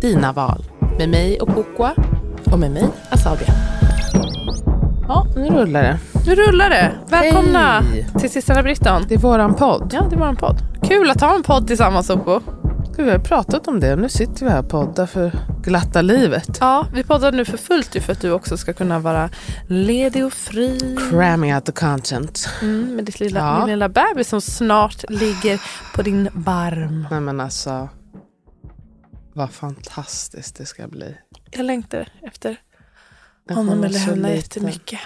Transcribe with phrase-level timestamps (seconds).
[0.00, 0.64] dina val.
[0.98, 1.92] Med mig och Kokwa.
[2.44, 3.48] Och med mig, Asabia.
[5.08, 5.98] Ja, nu rullar det.
[6.26, 6.92] Nu rullar det.
[7.08, 8.06] Välkomna Hej.
[8.20, 9.02] till Systrarna Britton.
[9.08, 9.90] Det är våran podd.
[9.92, 10.56] Ja, det var en podd.
[10.88, 12.10] Kul att ha en podd tillsammans.
[12.96, 16.02] Gud, vi har pratat om det och nu sitter vi här och poddar för glatta
[16.02, 16.58] livet.
[16.60, 19.28] Ja, vi poddar nu för fullt ju för att du också ska kunna vara
[19.68, 20.96] ledig och fri.
[21.10, 22.48] Cramming out the content.
[22.62, 23.58] Mm, med ditt lilla, Ja.
[23.58, 25.60] din lilla bebis som snart ligger
[25.94, 27.06] på din barm.
[27.10, 27.88] Nej men alltså,
[29.36, 31.16] vad fantastiskt det ska bli.
[31.50, 32.60] Jag längtar efter
[33.48, 35.00] honom eller henne jättemycket.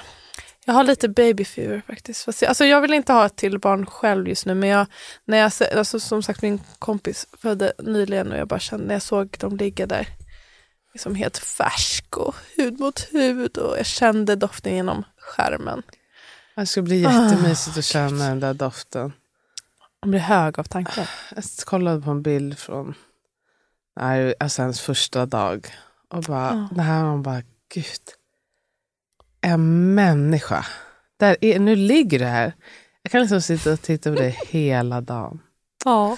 [0.64, 2.24] Jag har lite babyfever faktiskt.
[2.24, 4.54] Fast jag, alltså jag vill inte ha ett till barn själv just nu.
[4.54, 4.86] Men jag,
[5.24, 9.02] när jag, alltså som sagt min kompis födde nyligen och jag bara kände när jag
[9.02, 10.08] såg dem ligga där.
[10.92, 15.82] Liksom helt färsk och hud mot hud och jag kände doften genom skärmen.
[16.56, 19.12] Det ska bli Ah, jättemysigt att känna den där doften.
[20.02, 21.06] Man blir hög av tanken.
[21.34, 22.94] Jag kollade på en bild från
[24.40, 25.66] alltså hans första dag.
[26.08, 26.76] Och bara, Ja.
[26.76, 27.42] det här man bara,
[27.74, 27.84] gud.
[29.40, 30.66] En människa.
[31.18, 32.52] Där är, nu ligger det här.
[33.02, 35.40] Jag kan liksom sitta och titta på det hela dagen.
[35.84, 36.16] Ja.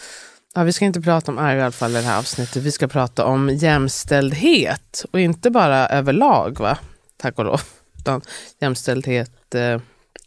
[0.55, 2.63] Ja, vi ska inte prata om arv i alla fall i det här avsnittet.
[2.63, 5.05] Vi ska prata om jämställdhet.
[5.11, 6.79] Och inte bara överlag, va?
[7.17, 7.61] Tack och lov.
[7.99, 8.21] Utan
[8.61, 9.81] jämställdhet eh,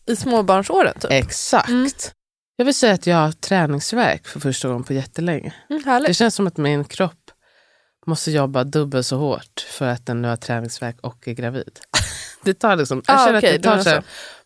[0.06, 1.12] I småbarnsåren typ.
[1.12, 1.69] exakt.
[1.69, 1.90] Mm.
[2.56, 5.53] Jag vill säga att jag har träningsverk för första gången på jättelänge.
[5.69, 7.25] Mm, Det känns som att min kropp
[8.05, 11.79] måste jobba dubbelt så hårt för att den nu har träningsverk och är gravid.
[12.43, 14.01] Det tar liksom, jag Ah, känner okej, att det tar så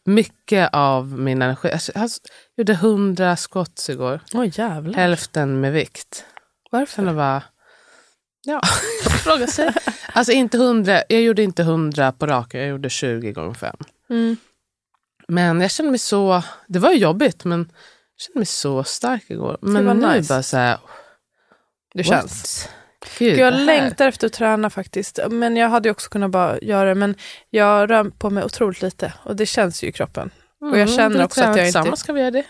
[0.05, 1.69] mycket av min energi.
[1.95, 2.09] Jag,
[2.57, 4.19] gjorde hundra squats igår,
[4.53, 4.93] jävlar.
[4.93, 6.25] hälften med vikt.
[6.71, 6.93] Varför?
[7.05, 7.43] Sen var,
[8.43, 8.61] ja,
[9.23, 9.73] fråga sig.
[10.13, 13.75] Alltså inte hundra, jag gjorde inte hundra på raken, jag gjorde 20 gånger fem.
[14.09, 14.37] Mm.
[15.27, 17.59] Men jag kände mig så, det var jobbigt men
[18.15, 19.57] jag kände mig så stark igår.
[19.61, 20.33] Men var nu nice.
[20.33, 20.77] bara så här,
[21.93, 22.69] Det känns.
[23.17, 25.19] Gud, Gud, jag längtar efter att träna faktiskt.
[25.29, 26.95] Men jag hade också kunnat bara göra det.
[26.95, 27.15] Men
[27.49, 29.13] jag rör på mig otroligt lite.
[29.23, 30.29] Och det känns ju i kroppen.
[30.71, 32.43] Och jag känner du också att jag inte- Tillsammans ska vi göra det.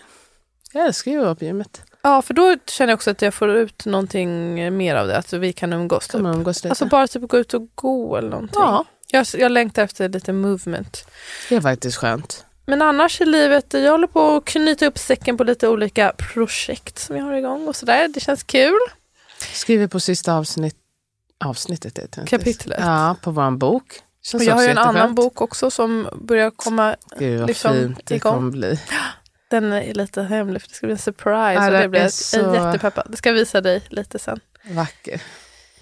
[0.72, 1.82] Jag älskar ju att vara på gymmet.
[2.02, 5.16] Ja, för då känner jag också att jag får ut någonting mer av det.
[5.16, 6.08] Att vi kan umgås.
[6.08, 6.12] Typ.
[6.12, 6.66] Kan umgås.
[6.66, 8.60] Alltså bara typ gå ut och gå eller någonting.
[8.60, 11.06] ja, Jag, jag längtar efter lite movement.
[11.48, 12.46] det är faktiskt skönt.
[12.66, 16.98] Men annars i livet, jag håller på att knyta upp säcken på lite olika projekt
[16.98, 18.08] som jag har igång och sådär.
[18.08, 18.78] Det känns kul.
[19.42, 20.76] Skriver på sista avsnitt,
[21.44, 21.98] avsnittet.
[21.98, 22.26] heter.
[22.26, 22.78] Kapitlet.
[22.82, 23.84] Ja, på vår bok.
[24.22, 25.16] Känns Och jag har en annan jätteskönt.
[25.16, 26.96] bok också som börjar komma.
[27.18, 28.34] Gud vad liksom fint det igång.
[28.34, 28.80] kommer bli.
[29.50, 31.64] Den är lite hemlig för det ska bli en surprise.
[31.64, 33.06] Ja, det det blir så- jättepeppad.
[33.10, 34.40] Det ska jag visa dig lite sen.
[34.70, 35.22] Vacker,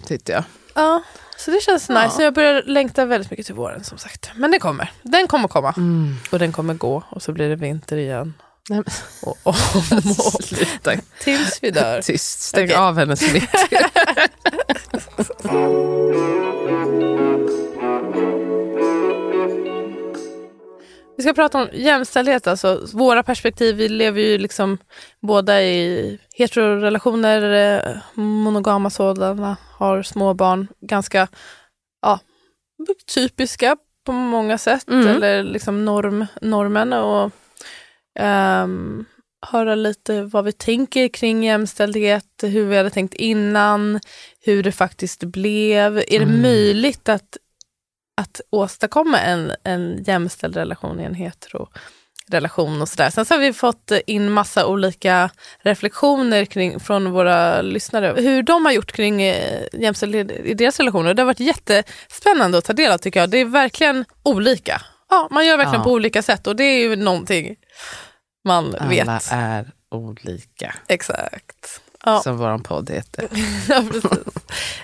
[0.05, 0.43] tyckte jag.
[0.73, 1.03] Ja,
[1.37, 2.03] så det känns Ja.
[2.05, 2.23] nice.
[2.23, 4.31] Jag börjar längta väldigt mycket till våren som sagt.
[4.35, 4.91] Men det kommer.
[5.03, 5.73] Den kommer komma.
[5.77, 6.15] Mm.
[6.31, 8.33] Och den kommer gå och så blir det vinter igen.
[8.69, 8.83] Nej,
[9.21, 9.55] Och, och,
[10.43, 10.91] sluta.
[11.23, 12.01] tills vi dör.
[12.01, 12.75] Tyst, stäng Okej.
[12.77, 13.49] av hennes mick.
[21.17, 23.75] Vi ska prata om jämställdhet, alltså våra perspektiv.
[23.75, 24.77] Vi lever ju liksom
[25.21, 27.41] båda i heterorelationer,
[27.85, 31.27] eh, monogama sådana, har små barn, ganska
[32.01, 32.19] ja,
[33.15, 35.07] typiska på många sätt, Mm.
[35.07, 36.93] eller liksom norm, normen.
[36.93, 37.31] Och
[38.19, 39.05] ehm,
[39.47, 43.99] höra lite vad vi tänker kring jämställdhet, hur vi hade tänkt innan,
[44.41, 45.97] hur det faktiskt blev.
[45.97, 46.41] Är det Mm.
[46.41, 47.37] möjligt att
[48.17, 51.67] att åstadkomma en, en jämställd relation i en hetero
[52.31, 53.09] relation och sådär.
[53.09, 55.29] Sen så har vi fått in massa olika
[55.61, 58.21] reflektioner kring, från våra lyssnare.
[58.21, 61.13] Hur de har gjort kring eh, jämställdhet i deras relationer.
[61.13, 63.29] Det har varit jättespännande att ta del av tycker jag.
[63.29, 64.81] Det är verkligen olika.
[65.09, 65.83] Ja, man gör verkligen Ja.
[65.83, 67.55] på olika sätt och det är ju någonting
[68.49, 69.27] man Alla vet.
[69.31, 70.75] är olika.
[70.87, 71.81] Exakt.
[72.05, 72.19] Ja.
[72.21, 73.27] som vår podd heter.
[73.69, 74.33] ja, precis.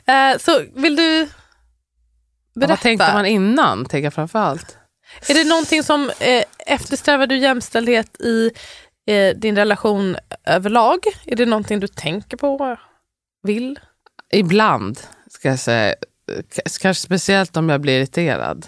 [0.05, 1.29] Eh, så vill du
[2.55, 2.71] berätta?
[2.71, 4.77] Vad tänkte man innan, tänker jag framförallt?
[5.29, 8.51] Är det någonting som eh, eftersträvar du jämställdhet i
[9.07, 10.99] eh, din relation överlag?
[11.25, 12.77] Är det någonting du tänker på?
[13.43, 13.79] Vill?
[14.31, 14.99] Ibland,
[15.31, 15.95] ska jag säga.
[16.55, 18.67] K- Kanske speciellt om jag blir irriterad.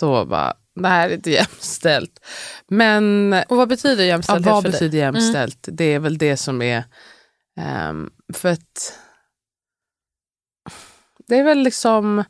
[0.00, 2.20] Då bara, det här är inte jämställt.
[2.68, 4.72] Men Och vad betyder ja, jämställdhet vad för dig?
[4.80, 5.68] betyder jämställt?
[5.72, 6.84] Det är väl det som är...
[7.60, 8.98] ehm, för att...
[11.28, 12.24] Det är väl liksom...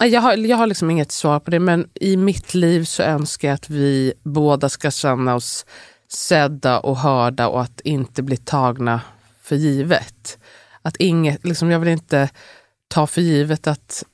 [0.00, 3.48] Jag har, jag har liksom inget svar på det, men i mitt liv så önskar
[3.48, 5.66] jag att vi båda ska känna oss
[6.08, 9.00] sedda och hörda och att inte bli tagna
[9.42, 10.38] för givet.
[10.82, 12.30] Att inget, liksom jag vill inte
[12.88, 14.04] ta för givet att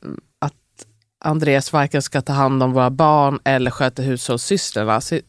[1.25, 5.01] Andreas varken ska ta hand om våra barn eller sköta hushållssysslorna.
[5.01, 5.21] Så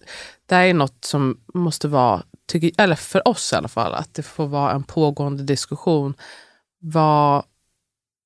[0.46, 4.14] det här är något som måste vara, tycker, eller för oss i alla fall, att
[4.14, 6.14] det får vara en pågående diskussion.
[6.80, 7.44] Vad,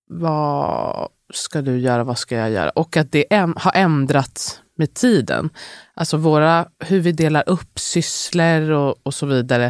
[0.10, 2.70] vad ska du göra, vad ska jag göra?
[2.70, 3.26] Och att det
[3.56, 5.50] har ändrats med tiden.
[5.94, 9.66] Alltså våra, hur vi delar upp sysslor och, och så vidare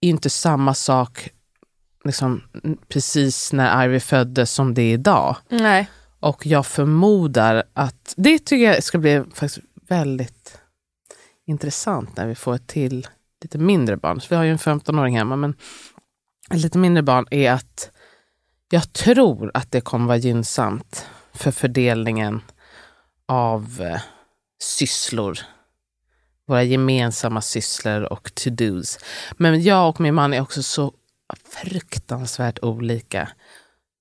[0.00, 1.28] är inte samma sak
[2.04, 2.42] liksom,
[2.88, 5.36] precis när Ivy föddes som det är idag.
[5.48, 5.90] Nej.
[6.20, 10.60] Och jag förmodar att det tycker jag ska bli faktiskt väldigt
[11.46, 13.06] intressant när vi får ett till
[13.42, 14.20] lite mindre barn.
[14.20, 15.54] Så vi har ju en 15-åring hemma, men
[16.50, 17.90] ett lite mindre barn är att
[18.70, 22.40] jag tror att det kommer vara gynnsamt för fördelningen
[23.26, 24.00] av eh,
[24.58, 25.38] sysslor.
[26.46, 28.98] Våra gemensamma sysslor och to-dos.
[29.32, 30.94] Men jag och min man är också så
[31.44, 33.28] fruktansvärt olika.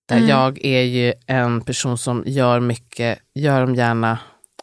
[0.08, 0.30] Där Mm.
[0.30, 4.20] jag är ju en person som gör mycket, gör dem gärna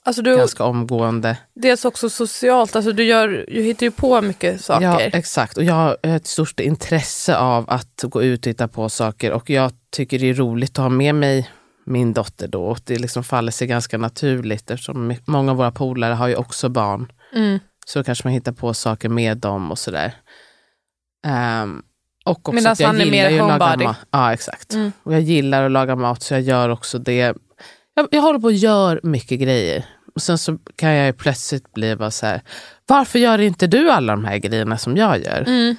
[0.06, 1.36] Alltså du, ganska omgående.
[1.54, 5.10] dels också socialt, alltså du, gör, du hittar ju på mycket Ja, saker.
[5.16, 5.56] exakt.
[5.56, 9.32] Och jag har ett stort intresse av att gå ut och hitta på saker.
[9.32, 11.50] Och jag tycker det är roligt att ha med mig
[11.86, 12.64] min dotter då.
[12.64, 16.68] Och det liksom faller sig ganska naturligt eftersom många av våra polare har ju också
[16.68, 17.12] barn.
[17.34, 17.58] Mm.
[17.86, 20.14] Så då kanske man hittar på saker med dem och sådär.
[21.26, 21.82] Ehm,
[22.24, 23.88] och också Medan att jag han är gillar mer homebody.
[24.10, 24.72] Ja, exakt.
[24.72, 24.92] Mm.
[25.02, 27.34] Och jag gillar att laga mat så jag gör också det.
[27.94, 29.86] Jag, jag håller på och gör mycket grejer.
[30.14, 32.40] Och sen så kan jag ju plötsligt bli bara så här,
[32.86, 35.40] varför gör inte du alla de här grejerna som jag gör?
[35.46, 35.76] Mm.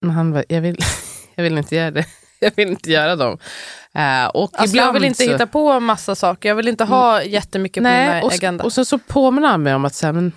[0.00, 0.76] Men han bara, jag vill,
[1.34, 2.04] jag vill inte göra det.
[2.40, 3.38] Jag vill inte göra dem.
[3.94, 7.22] Eh, och Alltså jag vill inte så, hitta på massa saker, jag vill inte ha
[7.22, 8.64] jättemycket på Nej, min och, agenda.
[8.64, 10.32] och sen så påminner han mig om att så här, men,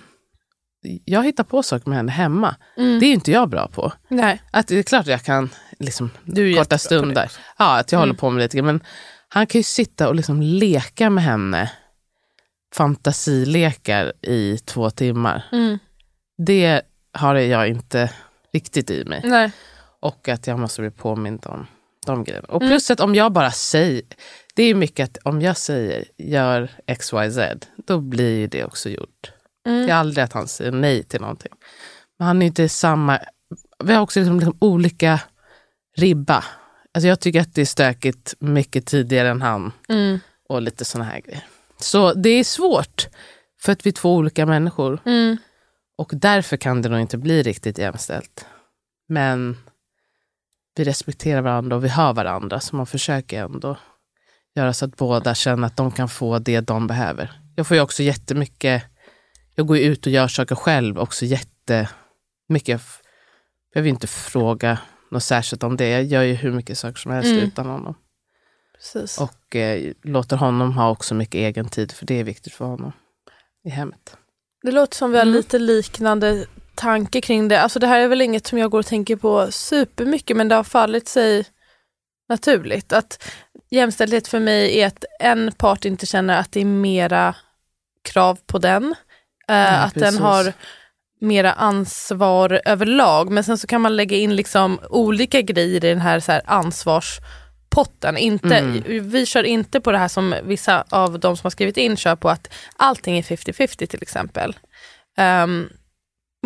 [1.04, 2.56] jag hittar på saker med henne hemma.
[2.76, 3.00] Mm.
[3.00, 3.92] Det är inte jag bra på.
[4.08, 7.32] Nej, Att det är klart jag kan liksom, Du är korta stunder.
[7.58, 8.16] Ja, att jag håller Mm.
[8.20, 8.62] på med lite.
[8.62, 8.80] Men
[9.28, 11.70] han kan ju sitta och liksom leka med henne
[12.74, 15.44] fantasilekar i två timmar.
[15.52, 15.78] mm.
[16.46, 16.82] Det
[17.12, 18.10] har jag inte
[18.52, 19.20] riktigt i mig.
[19.24, 19.50] nej.
[20.00, 21.66] Och att jag måste bli påmind om
[22.06, 22.46] de grejerna.
[22.48, 22.56] Mm.
[22.56, 24.02] Och plus att om jag bara säger,
[24.54, 26.68] det är mycket att om jag säger gör
[26.98, 27.38] XYZ,
[27.86, 29.32] då blir det också gjort.
[29.66, 29.86] Mm.
[29.86, 31.52] Det är aldrig att han säger nej till någonting.
[32.18, 33.18] Men han är inte samma,
[33.84, 35.20] vi har också liksom, liksom olika
[35.96, 36.44] ribba.
[36.94, 40.20] Alltså jag tycker att det är stökigt mycket tidigare än han Mm.
[40.48, 41.44] och lite sådana här grejer.
[41.78, 43.08] Så det är svårt
[43.62, 45.00] för att vi är två olika människor.
[45.04, 45.36] Mm.
[45.98, 48.46] Och därför kan det nog inte bli riktigt jämställt.
[49.08, 49.56] Men
[50.76, 53.76] vi respekterar varandra och vi hör varandra, så man försöker ändå
[54.54, 57.32] göra så att båda känner att de kan få det de behöver.
[57.56, 58.82] Jag får ju också jättemycket,
[59.54, 61.88] jag går ju ut och gör saker själv också jättemycket.
[62.68, 62.80] Jag
[63.74, 64.78] behöver inte fråga
[65.10, 65.88] något särskilt om det.
[65.88, 67.44] Jag gör ju hur mycket saker som helst Mm.
[67.44, 67.94] utan honom.
[68.74, 69.18] Precis.
[69.20, 72.92] Och eh, låter honom ha också mycket egen tid, för det är viktigt för honom
[73.64, 74.16] i hemmet.
[74.62, 75.34] Det låter som vi har Mm.
[75.34, 77.60] lite liknande tanke kring det.
[77.60, 80.54] Alltså det här är väl inget som jag går och tänker på supermycket men det
[80.54, 81.44] har fallit sig
[82.28, 82.92] naturligt.
[82.92, 83.24] Att
[83.70, 87.34] jämställdhet för mig är att en part inte känner att det är mera
[88.02, 88.94] krav på den.
[89.48, 90.20] Eh, Ja, att den precis.
[90.20, 90.52] har
[91.20, 93.30] mera ansvar överlag.
[93.30, 96.42] Men sen så kan man lägga in liksom olika grejer i den här, så här
[96.46, 98.16] ansvarspotten.
[98.16, 99.08] Inte, Mm.
[99.10, 102.16] Vi kör inte på det här som vissa av de som har skrivit in kör
[102.16, 104.56] på att allting är 50-50 till exempel.
[105.16, 105.68] Ehm,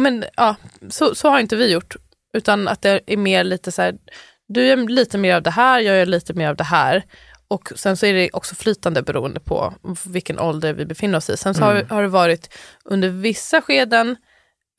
[0.00, 0.56] men ja,
[0.88, 1.96] så, så har inte vi gjort.
[2.36, 3.94] Utan att det är mer lite så här,
[4.48, 7.02] du gör lite mer av det här, jag gör lite mer av det här.
[7.48, 9.74] Och sen så är det också flytande beroende på
[10.04, 11.36] vilken ålder vi befinner oss i.
[11.36, 11.88] Sen så har, Mm.
[11.90, 14.16] har det varit under vissa skeden,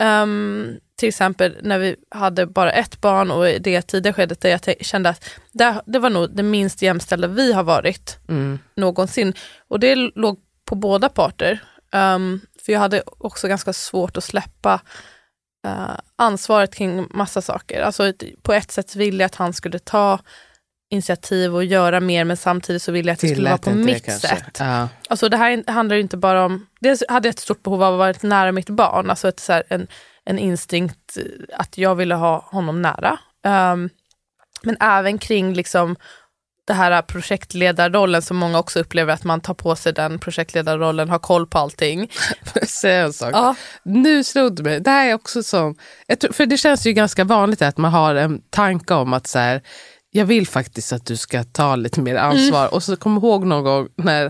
[0.04, 4.50] ehm, till exempel när vi hade bara ett barn och i det tidiga skedet där
[4.50, 8.60] jag kände att det, det var nog det minst jämställda vi har varit Mm.
[8.76, 9.34] någonsin.
[9.68, 11.60] Och det låg på båda parter.
[11.94, 14.82] Ehm, för jag hade också ganska svårt att släppa
[15.68, 17.82] eh, ansvaret kring massa saker.
[17.82, 20.20] Alltså, på ett sätt ville jag att han skulle ta
[20.90, 24.06] initiativ och göra mer men samtidigt så ville jag att det skulle vara på mitt
[24.06, 24.28] kanske.
[24.28, 24.58] sätt.
[24.60, 24.90] Ja.
[25.10, 28.02] Alltså det här handlar ju inte bara om, dels hade jag ett stort behov av
[28.02, 29.88] att vara nära mitt barn, alltså ett, så här, en,
[30.26, 31.24] en instinkt eh,
[31.60, 33.20] att jag ville ha honom nära.
[33.46, 33.90] Ehm,
[34.64, 35.96] men även kring liksom
[36.68, 41.20] det här projektledarrollen som många också upplever att man tar på sig den projektledarrollen, har
[41.20, 42.12] koll på allting.
[42.44, 43.32] Får jag säga en sak?
[43.34, 43.56] Ja.
[43.84, 44.80] Nu slog det mig.
[44.80, 45.76] Det här är också som...
[46.32, 49.62] För det känns ju ganska vanligt att man har en tanke om att så här,
[50.18, 52.60] jag vill faktiskt att du ska ta lite mer ansvar.
[52.62, 52.72] Mm.
[52.74, 54.26] Och så kom ihåg någon gång när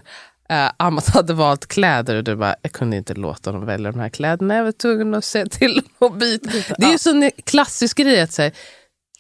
[0.50, 4.00] eh, Amat hade valt kläder och du bara, jag kunde inte låta dem välja de
[4.00, 4.56] här kläderna.
[4.56, 6.50] Jag var tvungen att se till att byta.
[6.78, 8.52] Det är ju så en klassisk grej att säga,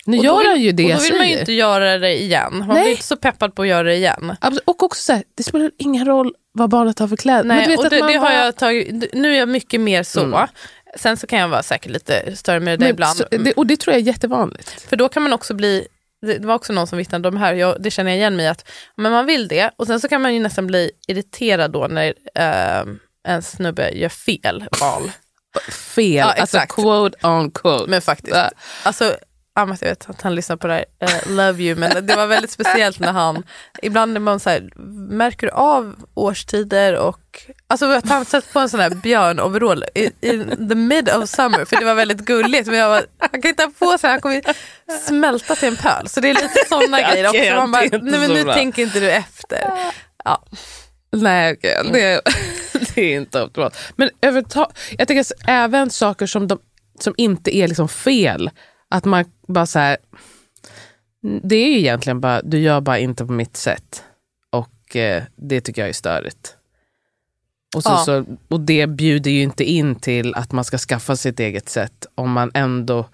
[0.06, 2.22] nu Och gör vill- han ju det och då vill man ju inte göra det
[2.22, 2.58] igen.
[2.58, 2.82] Man Nej.
[2.82, 4.36] blir inte så peppad på att göra det igen.
[4.66, 7.44] Och också så här, det spelar ingen roll vad barnet har för kläder.
[7.44, 10.24] Nej, och det, det har bara- jag tagit, nu är jag mycket mer så.
[10.24, 10.48] Mm.
[10.96, 13.18] Sen så kan jag vara säkert lite större med det Men ibland.
[13.18, 14.70] så, det, och det tror jag är jättevanligt.
[14.82, 15.88] För då kan man också bli,
[16.22, 18.46] det var också någon som vittnade om det här, jag, det känner jag igen mig
[18.46, 21.72] i, att men man vill det och sen så kan man ju nästan bli irriterad
[21.72, 22.84] då när eh,
[23.28, 25.12] en snubbe gör fel val.
[25.72, 26.72] Fel, Ja, alltså exakt.
[26.76, 27.90] quote on quote.
[27.90, 28.36] Men faktiskt,
[28.84, 29.18] alltså
[29.58, 32.28] Amat, jag vet att han lyssnar på det här, eh, love you, men det var
[32.28, 33.44] väldigt speciellt när han,
[33.82, 34.70] ibland är man så här,
[35.10, 37.20] märker du av årstider och,
[37.68, 41.66] alltså att han satt på en sån här björnoverall i, in the mid of summer,
[41.66, 44.22] för det var väldigt gulligt, men jag var, han kan inte ha på sig, han
[44.22, 44.42] kommer
[45.08, 48.30] smälta till en pöl, så det är lite sådana grejer också, man bara, nej men
[48.30, 49.64] nu tänker inte du efter.
[50.26, 50.44] Ja.
[51.12, 52.22] Nej, okej, det,
[52.96, 53.78] det är inte optimalt.
[53.96, 56.60] Men övertag, jag tänker även saker som, de,
[57.00, 58.50] som inte är liksom fel.
[58.89, 59.98] Att man bara så här,
[61.44, 64.03] det är ju egentligen bara, du gör bara inte på mitt sätt.
[64.50, 66.53] Och eh, det tycker jag är störigt.
[67.75, 67.98] Och, så, Ja.
[68.06, 72.06] så, och det bjuder ju inte in till att man ska skaffa sitt eget sätt
[72.15, 73.06] om man ändå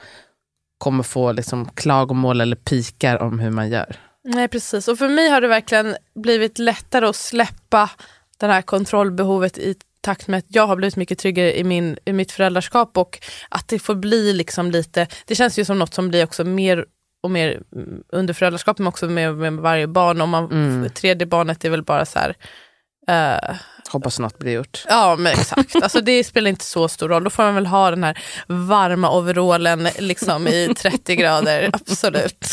[0.77, 3.95] kommer få liksom klagomål eller pikar om hur man gör.
[4.23, 7.89] Nej precis, och för mig har det verkligen blivit lättare att släppa
[8.37, 12.13] det här kontrollbehovet i takt med att jag har blivit mycket tryggare i, min, i
[12.13, 13.19] mitt föräldraskap och
[13.49, 16.85] att det får bli liksom lite, det känns ju som något som blir också mer
[17.23, 20.21] och mer mm, under föräldraskapet men också med, med varje barn.
[20.21, 20.89] Om man, Mm.
[20.89, 22.35] Tredje barnet är väl bara så här,
[23.07, 23.55] eh,
[23.91, 24.85] Hoppas något blir gjort.
[24.89, 27.23] Ja men exakt, alltså, det spelar inte så stor roll.
[27.23, 32.45] Då får man väl ha den här varma overallen liksom, i 30 grader, absolut.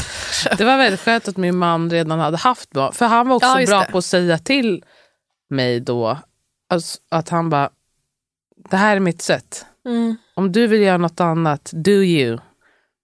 [0.59, 2.93] Det var väldigt skönt att min man redan hade haft barn.
[2.93, 3.93] För han var också Ja, bra det.
[3.93, 4.85] på att säga till
[5.51, 6.19] mig då.
[6.71, 7.71] Alltså, att han bara,
[8.71, 9.67] det här är mitt sätt.
[9.87, 10.17] Mm.
[10.35, 12.39] Om du vill göra något annat, do you.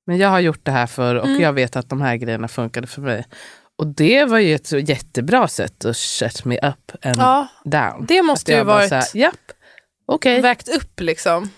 [0.06, 1.40] Men jag har gjort det här för och Mm.
[1.40, 3.26] jag vet att de här grejerna funkade för mig.
[3.78, 8.06] Och det var ju ett jättebra sätt att shut me up and Ja, down.
[8.08, 9.35] det måste ju bara varit så här, Japp,
[10.06, 10.40] okej.
[10.40, 11.50] vägt upp liksom.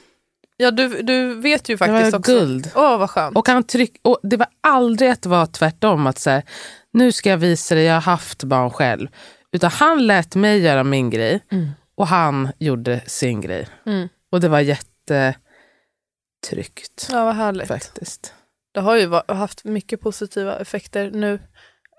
[0.57, 2.33] Ja du, du vet ju Det faktiskt var också.
[2.33, 2.71] guld.
[2.75, 3.37] Åh vad skönt.
[3.37, 6.43] Och, han tryck, och det var aldrig att det var tvärtom, att så här,
[6.93, 9.09] nu ska jag visa dig, jag har haft barn själv.
[9.53, 11.69] Utan han lät mig göra min grej Mm.
[11.99, 13.69] Och han gjorde sin grej.
[13.87, 14.09] Mm.
[14.33, 15.39] Och det var jättetryggt
[17.11, 17.69] Ja vad härligt.
[17.69, 18.35] faktiskt.
[18.75, 21.41] Det har ju haft mycket positiva effekter nu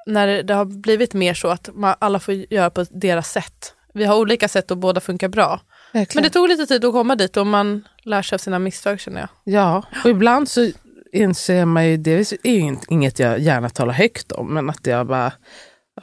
[0.07, 3.73] när det, har blivit mer så att man, alla får göra på deras sätt.
[3.93, 5.61] Vi har olika sätt och båda funkar bra.
[5.91, 6.23] Men Verkligen.
[6.23, 9.19] det tog lite tid att komma dit och man lär sig av sina misstag känner
[9.19, 9.29] jag.
[9.43, 10.71] Ja, och ibland så
[11.11, 15.07] inser man ju, det är ing- inget jag gärna talar högt om, men att jag
[15.07, 15.31] bara,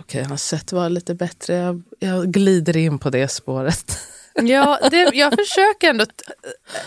[0.00, 3.98] okej, hans sätt var lite bättre, jag, jag glider in på det spåret.
[4.42, 6.04] Ja, det, jag försöker ändå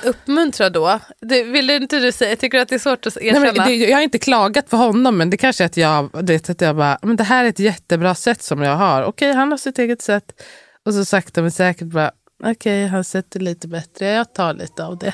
[0.03, 0.99] uppmuntra då.
[1.21, 2.29] Det, vill inte du säga?
[2.29, 3.51] Jag tycker att det är svårt att erkänna.
[3.63, 6.49] Nej, det, jag har inte klagat på honom, men det kanske är att jag, det,
[6.49, 9.03] att jag bara, men det här är ett jättebra sätt som jag har.
[9.03, 10.41] Okej, han har sitt eget sätt.
[10.85, 12.11] Och så sakta men säkert bara,
[12.43, 15.13] okej, hans sätt är lite bättre, jag tar lite av det.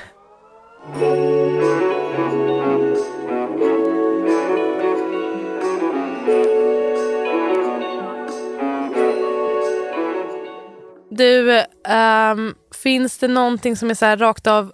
[11.17, 14.71] Du, ehm, finns det någonting som är så här rakt av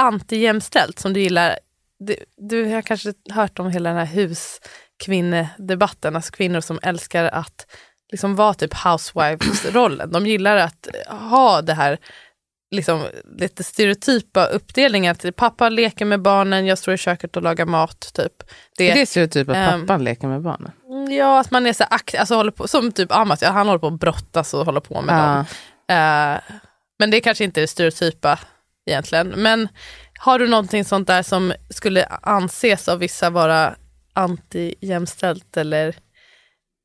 [0.00, 1.58] anti-jämställt som du gillar?
[1.98, 7.66] Du, du har kanske hört om hela den här huskvinnedebatten, alltså kvinnor som älskar att
[8.12, 10.12] liksom vara typ housewives-rollen.
[10.12, 11.98] De gillar att ha det här
[12.70, 13.06] liksom,
[13.38, 15.12] lite stereotypa uppdelningen.
[15.12, 18.10] Att pappa leker med barnen, jag står i köket och lagar mat.
[18.14, 18.42] Typ.
[18.76, 20.72] Det, Det är så typ att ehm, pappan leker med barnen.
[21.10, 23.78] Ja, att man är så aktiv, alltså håller på, som typ Amat, ja, han håller
[23.78, 25.44] på att brottas och håller på med dem.
[25.92, 26.40] Eh,
[26.98, 28.38] men det kanske inte är stereotypa
[28.86, 29.28] egentligen.
[29.28, 29.68] Men
[30.18, 33.76] har du någonting sånt där som skulle anses av vissa vara
[34.14, 35.88] anti-jämställt eller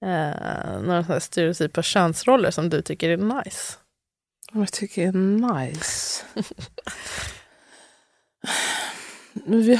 [0.05, 3.73] eh, några stereotypa könsroller som du tycker är nice?
[4.51, 6.23] Vad jag tycker är nice.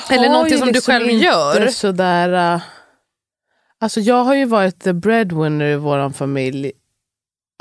[0.09, 1.67] Eller någonting som du liksom själv gör.
[1.67, 2.61] Sådär, uh,
[3.79, 6.71] alltså jag har ju varit the breadwinner i vår familj.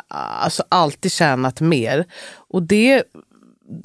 [0.08, 2.04] Alltså alltid tjänat mer.
[2.34, 3.04] Och det,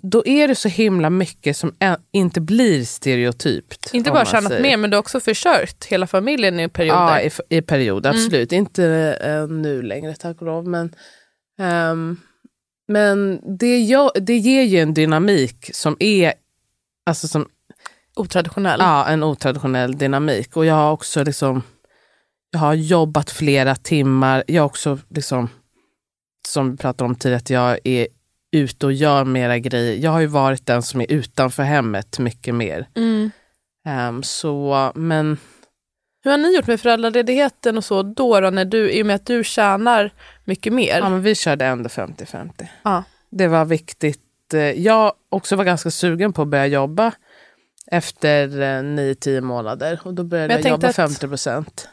[0.04, 1.76] då är det så himla mycket som
[2.12, 3.90] inte blir stereotypt.
[3.94, 4.62] Inte bara tjänat säger.
[4.62, 7.20] mer men du har också försörjt hela familjen i perioder.
[7.20, 8.52] Ja, i, i period, absolut.
[8.52, 8.86] Inte
[9.22, 10.68] eh, nu längre tack och lov.
[10.68, 10.96] Men,
[11.60, 12.18] ehm,
[12.88, 16.34] men det, gör, det ger ju en dynamik som är
[17.06, 17.48] alltså som,
[18.16, 18.80] Otraditionell.
[18.80, 20.58] ja, en otraditionell dynamik.
[20.58, 21.64] Och jag har också liksom,
[22.52, 24.44] jag har jobbat flera timmar.
[24.48, 25.50] Jag har också, liksom,
[26.48, 28.08] som vi pratade om tidigare, att jag är
[28.52, 30.04] ute och gör mera grejer.
[30.04, 32.88] Jag har ju varit den som är utanför hemmet mycket mer.
[32.96, 33.32] Mm.
[33.88, 35.38] Ehm, så, men
[36.24, 39.16] Hur har ni gjort med föräldraledigheten och så då, då när du, i och med
[39.16, 40.14] att du tjänar
[40.46, 40.98] mycket mer?
[40.98, 42.68] Ja, men vi körde ändå 50-50.
[42.84, 43.04] Ja.
[43.30, 44.54] Det var viktigt.
[44.54, 47.12] Eh, Jag också var ganska sugen på att börja jobba
[47.88, 50.00] efter 9-10 månader.
[50.04, 51.90] Och då började Men jag, jag jobba tänkte att- 50 procent.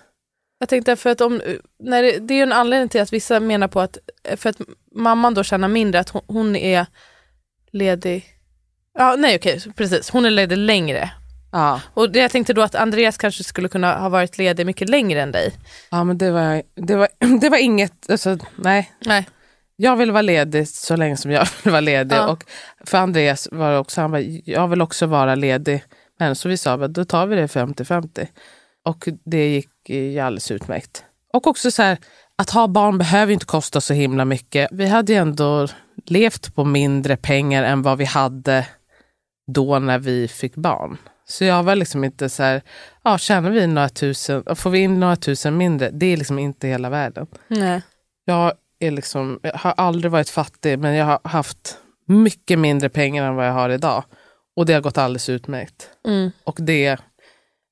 [0.58, 1.42] Jag tänkte för att om,
[1.78, 3.98] när det, det är ju en anledning till att vissa menar på att,
[4.36, 4.60] för att
[4.94, 6.86] mamman då tjänar mindre, att hon, hon är
[7.72, 8.24] ledig,
[8.98, 11.10] ja nej okej, precis, hon är ledig längre.
[11.52, 11.80] Ja.
[11.94, 15.22] Och det, jag tänkte då att Andreas kanske skulle kunna ha varit ledig mycket längre
[15.22, 15.52] än dig.
[15.90, 17.08] ja, men det var, det var,
[17.40, 18.92] det var inget, alltså, nej.
[19.04, 19.28] Nej.
[19.76, 22.16] Jag vill vara ledig så länge som jag vill vara ledig.
[22.16, 22.28] Ja.
[22.28, 22.44] Och
[22.84, 25.84] för Andreas var det också, han bara, jag vill också vara ledig.
[26.18, 28.26] Men så vi sa, då tar vi det 50-50.
[28.88, 31.04] Och det gick ju alldeles utmärkt.
[31.32, 31.98] Och också så här,
[32.36, 34.68] att ha barn behöver inte kosta så himla mycket.
[34.72, 35.68] Vi hade ju ändå
[36.06, 38.66] levt på mindre pengar än vad vi hade
[39.52, 40.96] då när vi fick barn.
[41.24, 42.62] Så jag var liksom inte så här,
[43.04, 46.68] ja, tjänar vi några tusen, får vi in några tusen mindre, det är liksom inte
[46.68, 47.26] hela världen.
[47.48, 47.82] Nej.
[48.24, 53.24] Jag, är liksom, jag har aldrig varit fattig, men jag har haft mycket mindre pengar
[53.24, 54.04] än vad jag har idag.
[54.56, 55.90] Och det har gått alldeles utmärkt.
[56.06, 56.30] Mm.
[56.44, 56.98] Och det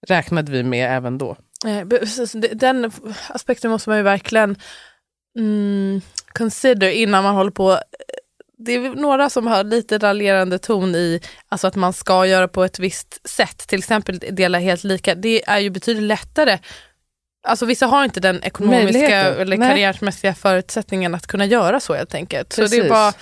[0.06, 1.36] räknade vi med även då.
[1.90, 2.32] Precis.
[2.32, 2.92] Det- Den
[3.28, 4.56] aspekten måste man ju verkligen
[5.38, 6.00] mm,
[6.32, 7.78] consider innan man håller på.
[8.58, 12.64] Det är några som har lite raljerande ton i alltså att man ska göra på
[12.64, 15.14] ett visst sätt, till exempel dela helt lika.
[15.14, 16.58] Det är ju betydligt lättare.
[17.48, 19.68] Alltså vissa har inte den ekonomiska eller Nej.
[19.68, 22.52] karriärsmässiga förutsättningen att kunna göra så helt enkelt.
[22.52, 22.88] Så det är Precis.
[22.90, 23.12] bara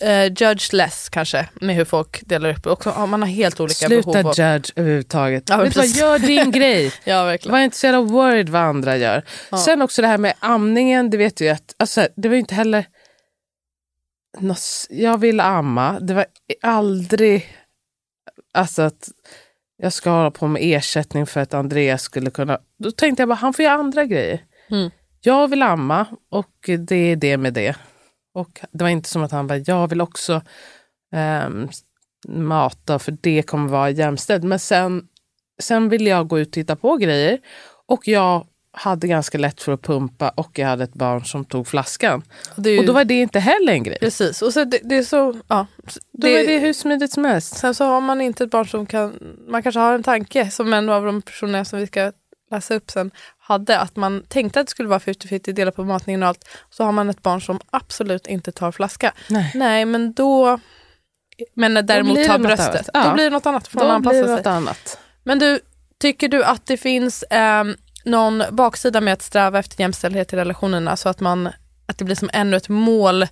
[0.00, 2.66] eh, judge less kanske med hur folk delar upp.
[2.66, 4.26] Också, ja, man har helt olika Sluta behov.
[4.26, 5.44] Och, judge överhuvudtaget.
[5.48, 6.92] Ja, Vet vad, gör din grej.
[7.04, 7.52] ja, verkligen.
[7.52, 9.24] Var inte så jävla worried vad andra gör.
[9.50, 9.58] Ja.
[9.58, 12.40] Sen också det här med amningen, det vet du ju att alltså, det var ju
[12.40, 12.84] inte heller...
[14.88, 16.26] Jag ville amma, det var
[16.62, 17.56] aldrig
[18.54, 19.08] alltså att
[19.76, 22.58] jag ska hålla på med ersättning för att Andreas skulle kunna...
[22.78, 24.44] Då tänkte jag bara, han får göra andra grejer.
[24.70, 24.90] Mm.
[25.20, 27.76] Jag vill amma och det är det med det.
[28.34, 30.42] Och det var inte som att han bara, jag vill också
[31.14, 31.68] ehm,
[32.28, 34.44] mata för det kommer vara jämställt.
[34.44, 35.02] Men sen,
[35.62, 37.38] sen ville jag gå ut och titta på grejer
[37.86, 41.66] och jag hade ganska lätt för att pumpa och jag hade ett barn som tog
[41.66, 42.22] flaskan.
[42.56, 43.98] Det är ju- Och då var det inte heller en grej.
[44.00, 45.66] Precis, och så det, det är så, ja.
[46.12, 47.56] Då var det hur smidigt som helst.
[47.58, 50.72] Sen så har man inte ett barn som kan, man kanske har en tanke som
[50.72, 52.12] en av de personerna som vi ska
[52.50, 53.10] läsa upp sen
[53.52, 56.48] hade, att man tänkte att det skulle vara 50-50, dela på matningen och allt.
[56.70, 59.12] Så har man ett barn som absolut inte tar flaska.
[59.28, 59.52] Nej.
[59.54, 60.58] Nej, men då,
[61.54, 62.88] men däremot tar bröstet.
[62.94, 63.04] Ja.
[63.04, 63.68] då blir det något annat.
[63.68, 64.36] Får man Då anpassa blir det sig.
[64.36, 64.98] något annat.
[65.24, 65.60] Men du,
[66.00, 70.96] tycker du att det finns ehm, någon baksida med att sträva efter jämställdhet i relationerna
[70.96, 71.48] så att, man,
[71.86, 73.26] att det blir som ännu ett mål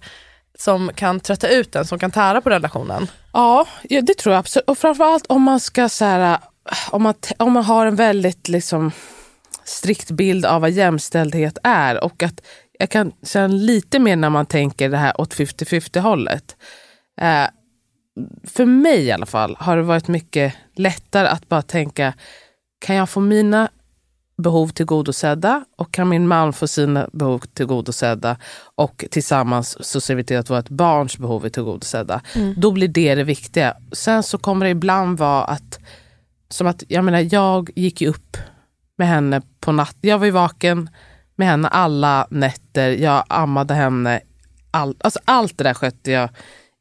[0.59, 3.11] som kan trötta ut den, som kan tära på relationen?
[3.33, 4.69] Ja, det tror jag absolut.
[4.69, 6.39] Och framförallt om man ska så här,
[6.91, 8.93] om man, om man har en väldigt liksom,
[9.69, 12.41] strikt bild av vad jämställdhet är och att
[12.79, 16.57] jag kan känna lite mer när man tänker det här åt 50-50 hållet.
[17.21, 17.47] Eh,
[18.45, 22.15] för mig i alla fall har det varit mycket lättare att bara tänka,
[22.79, 23.69] kan jag få mina
[24.43, 28.37] behov tillgodosedda och kan min man få sina behov tillgodosedda
[28.75, 32.21] och tillsammans så ser vi till att vårt barns behov är tillgodosedda.
[32.57, 33.77] Då blir det det viktiga.
[33.93, 35.79] Sen så kommer det ibland vara att,
[36.51, 38.37] som att, jag menar jag gick ju upp
[38.99, 40.11] med henne på natten.
[40.11, 40.91] Jag var ju vaken
[41.37, 42.91] med henne alla nätter.
[42.91, 44.21] Jag ammade henne.
[44.71, 46.31] All, alltså allt det där skötte jag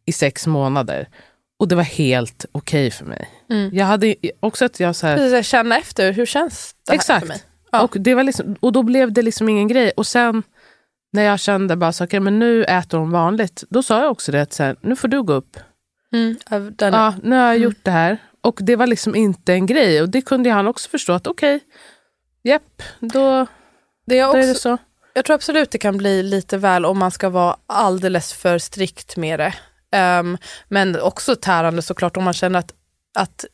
[0.06, 1.08] i sex månader.
[1.60, 3.30] Och det var helt okej för mig.
[3.71, 7.19] Jag hade också att jag så här, känna efter, hur känns det här Exakt.
[7.19, 7.41] för mig?
[7.71, 7.82] Ja.
[7.82, 9.91] Och, det var liksom, och då blev det liksom ingen grej.
[9.97, 10.43] Och sen
[11.13, 13.63] när jag kände bara så, okay, men nu äter hon vanligt.
[13.69, 15.58] Då sa jag också det, att så här, nu får du gå upp.
[16.13, 16.38] Mm,
[16.77, 18.17] Ja, nu har jag gjort det här.
[18.41, 20.01] Och det var liksom inte en grej.
[20.01, 21.67] Och det kunde han också förstå att okej, okay,
[22.47, 23.47] japp, då,
[24.05, 24.77] det är då är det också, så.
[25.13, 29.17] jag tror absolut det kan bli lite väl om man ska vara alldeles för strikt
[29.17, 29.53] med det.
[29.91, 32.73] Ehm, men också tärande såklart om man känner att,
[33.19, 33.45] att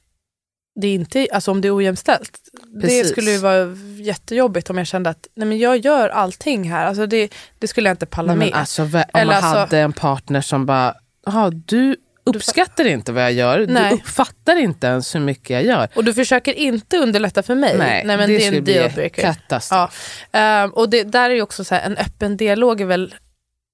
[0.81, 2.39] det är inte, alltså om det är ojämställt.
[2.73, 3.09] Det Precis.
[3.11, 6.85] skulle ju vara jättejobbigt om jag kände att nej men jag gör allting här.
[6.85, 8.59] Alltså det, det skulle jag inte palla Nej, med.
[8.59, 13.23] alltså, om Eller man alltså- hade en partner som bara, "Jaha, du uppskattar inte vad
[13.23, 13.89] jag gör, Nej.
[13.89, 15.89] du uppfattar inte ens hur mycket jag gör.
[15.95, 17.77] Och du försöker inte underlätta för mig.
[17.77, 19.21] Nej, men det det, är en bli dealbreaker.
[19.21, 20.25] katastrof.
[20.31, 20.39] Ja.
[20.39, 23.15] Ehm, och det, där är ju också så här, en öppen dialog är väl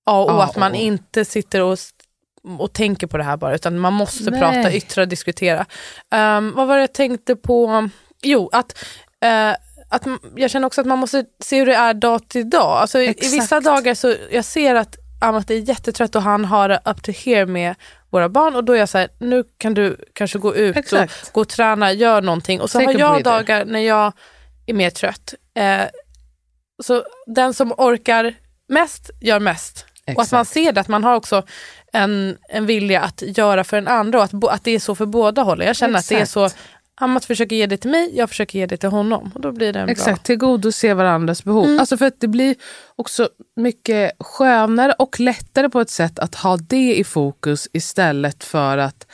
[0.06, 1.78] A och A att man inte sitter och,
[2.60, 4.40] och tänker på det här bara, utan man måste Nej.
[4.40, 5.66] prata, yttra, diskutera.
[6.12, 7.90] Ehm, vad var det jag tänkte på?
[8.22, 8.86] Jo, att,
[9.22, 9.50] eh,
[9.90, 10.04] att
[10.36, 12.78] jag känner också att man måste se hur det är dag till dag.
[12.78, 13.34] Alltså, i, I Exakt.
[13.34, 17.12] vissa dagar så jag ser att Amat är jättetrött och han har det up to
[17.12, 17.76] here med
[18.10, 21.28] våra barn och då är jag så här, nu kan du kanske gå ut Exakt.
[21.28, 22.62] och gå och träna, gör någonting.
[22.62, 24.14] Och så Take har jag dagar när jag
[24.66, 25.34] är mer trött.
[25.56, 25.82] Eh,
[26.84, 28.34] så den som orkar
[28.68, 29.86] mest gör mest.
[30.06, 30.32] Och att Exakt.
[30.32, 31.44] man ser det, att man har också
[31.94, 34.96] en, en vilja att göra för en andra och att, bo, att det är så
[34.96, 35.68] för båda hållen.
[35.68, 36.54] Jag känner att det är Exakt.
[36.54, 36.60] så,
[37.02, 39.32] Amat försöker ge det till mig, jag försöker ge det till honom.
[39.36, 41.66] Och då blir det en Exakt, tillgodose varandras behov.
[41.66, 41.80] Mm.
[41.80, 42.56] Alltså för att det blir
[42.96, 48.78] också mycket skönare och lättare på ett sätt att ha det i fokus istället för
[48.78, 49.06] att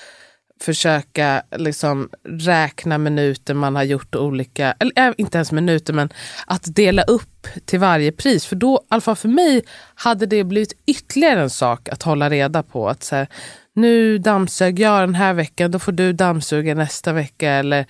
[0.62, 6.10] försöka liksom räkna minuter man har gjort olika, eller äh, inte ens minuter men
[6.48, 8.46] att dela upp till varje pris.
[8.46, 9.64] För då, i alla fall för mig,
[9.96, 12.90] hade det blivit ytterligare en sak att hålla reda på.
[12.90, 13.28] Att så här,
[13.76, 17.52] nu dammsög jag den här veckan, då får du dammsuga nästa vecka.
[17.52, 17.86] Eller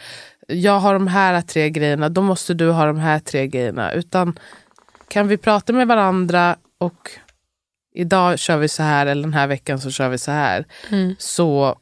[0.48, 3.94] jag har de här tre grejerna, då måste du ha de här tre grejerna.
[3.94, 4.40] Utan
[5.08, 7.12] kan vi prata med varandra och
[7.94, 10.66] idag kör vi så här eller den här veckan så kör vi så här.
[10.92, 11.16] Mm.
[11.20, 11.78] Så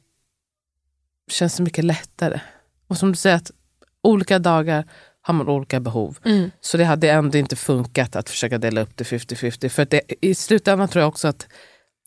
[1.32, 2.40] känns det mycket lättare.
[2.88, 3.52] Och som du säger, att
[4.02, 4.86] olika dagar
[5.22, 6.18] har man olika behov.
[6.26, 6.52] Mm.
[6.62, 9.70] Så det hade ändå inte funkat att försöka dela upp det 50-50.
[9.70, 11.48] För det, i slutändan tror jag också att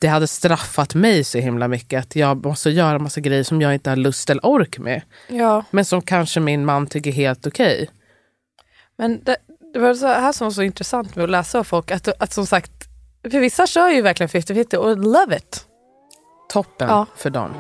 [0.01, 2.01] det hade straffat mig så himla mycket.
[2.01, 5.03] Att jag måste göra massa grejer som jag inte har lust eller ork med.
[5.29, 7.91] Ja, Men som kanske min man tycker är helt okej.
[8.99, 9.37] men det,
[9.73, 12.33] det var så här som var så intressant med att läsa av folk, att, att
[12.33, 12.73] som sagt,
[13.31, 15.67] för vissa kör ju verkligen 50-50 och love it.
[16.53, 17.07] Toppen Ja.
[17.17, 17.51] för dem.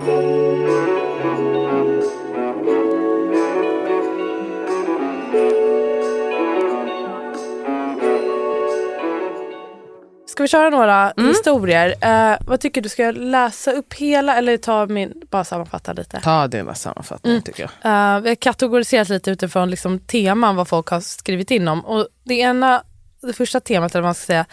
[10.36, 11.28] Ska vi köra några Mm.
[11.28, 11.94] historier?
[12.00, 16.20] Eh, vad tycker du, ska jag läsa upp hela eller ta min, bara sammanfatta lite?
[16.20, 17.42] Ta dina sammanfattningar Mm.
[17.42, 17.70] tycker jag.
[18.16, 21.80] Uh, vi har kategoriserat lite utifrån liksom teman vad folk har skrivit in om.
[21.86, 22.82] Och det ena,
[23.22, 24.46] det första temat eller man ska säga,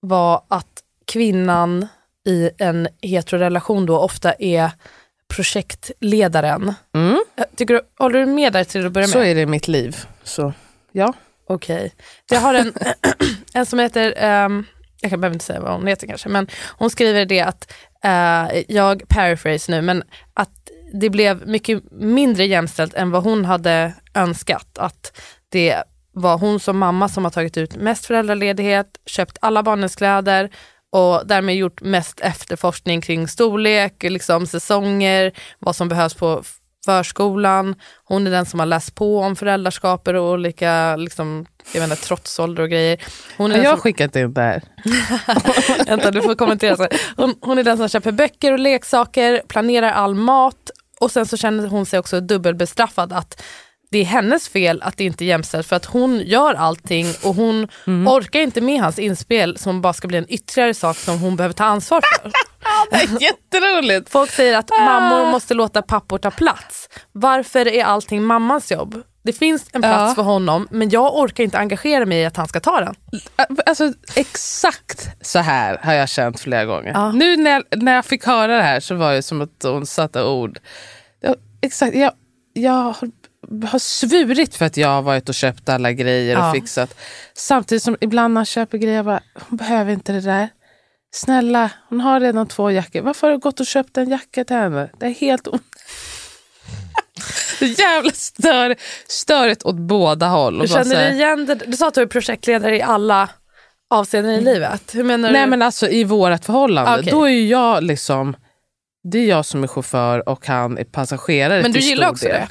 [0.00, 0.66] var att
[1.12, 1.86] kvinnan
[2.26, 4.70] i en heterorelation då ofta är
[5.28, 6.74] projektledaren.
[6.94, 7.18] Mm.
[7.36, 9.12] Eh, Tycker du, håller du med där till att börja med?
[9.12, 9.96] Så är det i mitt liv.
[10.24, 10.52] Så
[10.92, 11.12] ja.
[11.48, 11.92] Okej.
[12.30, 12.72] Jag har en,
[13.54, 14.64] en som heter, ehm,
[15.00, 16.46] jag behöver inte säga vad hon heter kanske, men
[16.78, 17.72] hon skriver det att,
[18.04, 20.02] eh, jag paraphrase nu, men
[20.34, 20.50] att
[20.92, 24.78] det blev mycket mindre jämställt än vad hon hade önskat.
[24.78, 25.82] Att det
[26.12, 30.50] var hon som mamma som har tagit ut mest föräldraledighet, köpt alla barnens kläder
[30.92, 36.42] och därmed gjort mest efterforskning kring storlek, liksom säsonger, vad som behövs på
[36.84, 37.74] förskolan.
[38.04, 42.62] Hon är den som har läst på om föräldraskaper och olika liksom, jag inte, trotsålder
[42.62, 43.02] och grejer.
[43.36, 44.62] Hon är Jag har som, skickat in det här.
[45.86, 46.76] vänta, du får kommentera.
[46.76, 46.88] sen.
[47.16, 51.36] Hon, hon är den som köper böcker och leksaker, planerar all mat och sen så
[51.36, 53.42] känner hon sig också dubbelbestraffad att
[53.90, 57.34] det är hennes fel att det inte är jämställt för att hon gör allting och
[57.34, 58.08] hon Mm.
[58.08, 61.52] orkar inte med hans inspel som bara ska bli en ytterligare sak som hon behöver
[61.54, 62.30] ta ansvar för.
[63.20, 64.10] Jätteroligt!
[64.10, 66.88] Folk säger att mammor måste låta pappor ta plats.
[67.12, 69.02] Varför är allting mammans jobb?
[69.22, 70.14] Det finns en plats Ja.
[70.14, 72.94] för honom men jag orkar inte engagera mig i att han ska ta den.
[73.66, 76.90] Alltså, exakt så här har jag känt flera gånger.
[76.94, 77.12] Ja.
[77.12, 79.86] Nu när jag, när jag fick höra det här så var det som att hon
[79.86, 80.58] satte ord.
[81.20, 82.12] Jag, exakt, jag,
[82.52, 83.10] jag har,
[83.70, 86.48] har svurit för att jag har varit och köpt alla grejer Ja.
[86.48, 86.94] och fixat.
[87.34, 90.48] Samtidigt som ibland när jag köper grejer, jag bara, hon behöver inte det där.
[91.12, 93.00] Snälla, hon har redan två jackor.
[93.02, 94.90] Varför har du gått och köpt en jacka till henne?
[94.98, 95.58] Det är helt on...
[97.58, 98.76] Så jävla stör,
[99.08, 100.54] störigt åt båda håll.
[100.58, 101.54] Du Och känner dig igen det?
[101.54, 103.28] Du sa att du är projektledare i alla
[103.90, 104.94] avseenden i livet.
[104.94, 105.50] Hur menar Nej du?
[105.50, 107.10] men alltså i vårt förhållande, Okej.
[107.10, 108.36] då är jag liksom,
[109.12, 112.34] det är jag som är chaufför och han är passagerare men du gillar också del.
[112.34, 112.48] det?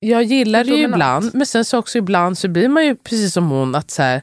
[0.00, 3.32] Jag gillar det ju ibland, men sen så också ibland så blir man ju precis
[3.32, 4.22] som hon att så här,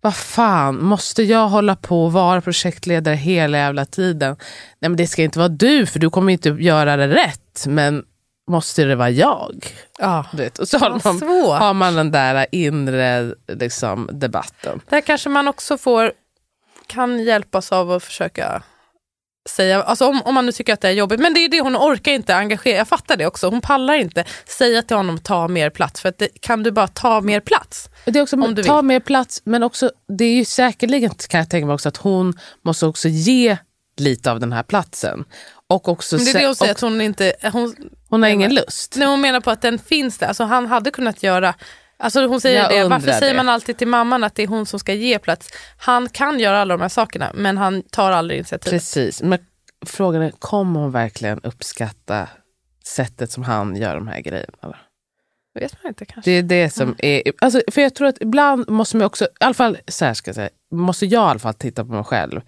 [0.00, 4.36] vad fan, måste jag hålla på och vara projektledare hela jävla tiden?
[4.78, 8.04] Nej men det ska inte vara du, för du kommer inte göra det rätt, men
[8.48, 9.66] måste det vara jag?
[9.98, 10.26] Ja.
[10.32, 10.58] Vet?
[10.58, 11.58] Och så har man, svårt.
[11.58, 14.80] har man den där inre liksom, debatten.
[14.88, 16.12] Där kanske man också får,
[16.86, 18.62] kan hjälpas av att försöka
[19.50, 21.60] säga, alltså om, om man nu tycker att det är jobbigt, men det är det
[21.60, 24.24] hon orkar inte engagera, jag fattar det också, hon pallar inte
[24.58, 27.88] säga till honom ta mer plats, för att det, kan du bara ta mer plats?
[28.04, 28.84] Det är också, Om du ta vill.
[28.84, 32.38] mer plats, men också, det är ju säkerligen kan jag tänka mig också att hon
[32.62, 33.56] måste också ge
[33.96, 35.24] lite av den här platsen.
[35.68, 37.74] Och också Men det är det hon säger, och, att hon inte, hon,
[38.08, 38.96] hon har ingen lust.
[38.96, 41.54] nej, hon menar på att den finns där, alltså han hade kunnat göra
[42.04, 43.36] Alltså hon säger Jag det, varför undrar säger det.
[43.36, 45.48] man alltid till mamman att det är hon som ska ge plats?
[45.76, 48.70] Han kan göra alla de här sakerna men han tar aldrig initiativ.
[48.70, 49.38] Precis, men
[49.86, 52.28] frågan är, kommer hon verkligen uppskatta
[52.84, 54.76] sättet som han gör de här grejerna?
[55.54, 56.30] Det vet man inte kanske.
[56.30, 56.96] Det är det som Mm.
[56.98, 57.22] är...
[57.40, 60.28] Alltså, för jag tror att ibland måste man också, i alla fall så här ska
[60.28, 62.40] jag säga, måste jag i alla fall titta på mig själv.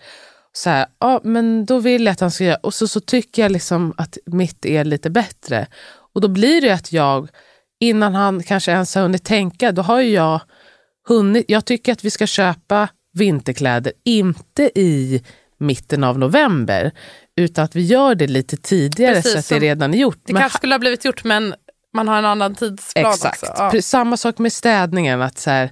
[0.53, 3.42] Så här, ja men då vill jag att han ska göra, och så, så tycker
[3.42, 5.66] jag liksom att mitt är lite bättre.
[6.14, 7.29] Och då blir det att jag,
[7.81, 10.41] innan han kanske ens har hunnit tänka, då har ju jag
[11.09, 15.23] hunnit, jag tycker att vi ska köpa vinterkläder, inte i
[15.59, 16.91] mitten av november,
[17.37, 20.19] utan att vi gör det lite tidigare Precis, så att det redan är gjort.
[20.27, 21.55] Det Men kanske skulle ha blivit gjort men
[21.95, 23.43] man har en annan tidsplan Exakt.
[23.43, 23.62] också.
[23.73, 23.83] Ja.
[23.83, 25.23] Samma sak med städningen.
[25.23, 25.71] Att så här,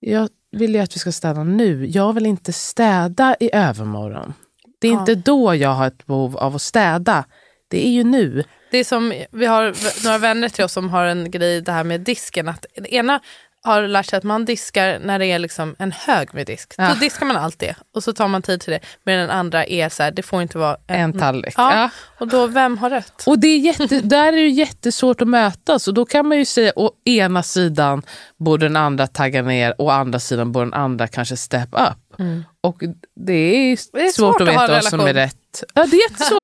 [0.00, 1.86] jag vill ju att vi ska städa nu.
[1.86, 4.34] Jag vill inte städa i övermorgon.
[4.80, 5.00] Det är Ja.
[5.00, 7.24] inte då jag har ett behov av att städa.
[7.68, 8.44] Det är ju nu.
[8.74, 11.84] Det är som, vi har några vänner till oss som har en grej det här
[11.84, 12.48] med disken.
[12.48, 13.20] Att ena
[13.62, 16.74] har lärt sig att man diskar när det är liksom en hög med disk.
[16.76, 16.88] Ja.
[16.88, 18.80] Då diskar man allt det och så tar man tid till det.
[19.04, 21.54] Men den andra är så här, det får inte vara En tallrik.
[21.56, 21.74] Ja.
[21.74, 21.90] Ja.
[22.18, 23.22] Och då, vem har rätt?
[23.26, 25.88] Och det är jätte, där är det jättesvårt att mötas.
[25.88, 28.02] Och då kan man ju säga å ena sidan
[28.36, 32.20] borde den andra tagga ner och å andra sidan borde den andra kanske step up.
[32.60, 32.82] Och
[33.16, 35.64] det är, Det är svårt, svårt att att veta en vad som är rätt.
[35.74, 36.43] Ja, det är jättesvårt.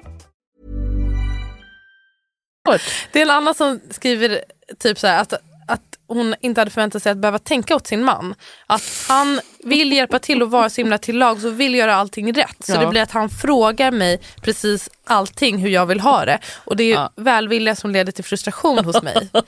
[3.11, 4.41] Det är en annan som skriver
[4.79, 5.33] typ så här, att,
[5.67, 8.35] att hon inte hade förväntat sig att behöva tänka åt sin man.
[8.67, 12.33] Att han vill hjälpa till och vara så himla till lag och vill göra allting
[12.33, 12.57] rätt.
[12.65, 12.79] Så Ja.
[12.79, 16.39] det blir att han frågar mig precis allting hur jag vill ha det.
[16.65, 17.11] Och det är Ja.
[17.15, 19.29] välvilja som leder till frustration hos mig.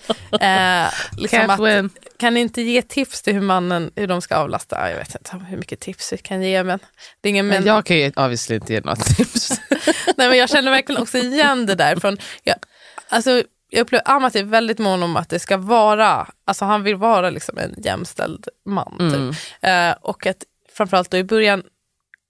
[0.41, 4.89] Eh, liksom att, kan ni inte ge tips till hur mannen hur de ska avlasta?
[4.89, 6.79] Jag vet inte hur mycket tips vi kan ge men
[7.21, 9.49] det är ingen Men men, jag kan ju obviously inte ge några tips.
[10.17, 11.95] Nej, men jag känner verkligen också igen det där.
[11.95, 12.55] Från, jag,
[13.13, 16.95] alltså, jag upplever Amat är väldigt mån om att det ska vara, alltså han vill
[16.95, 18.97] vara liksom en jämställd man.
[18.97, 19.39] Typ.
[19.61, 21.63] Eh, och att framförallt då i början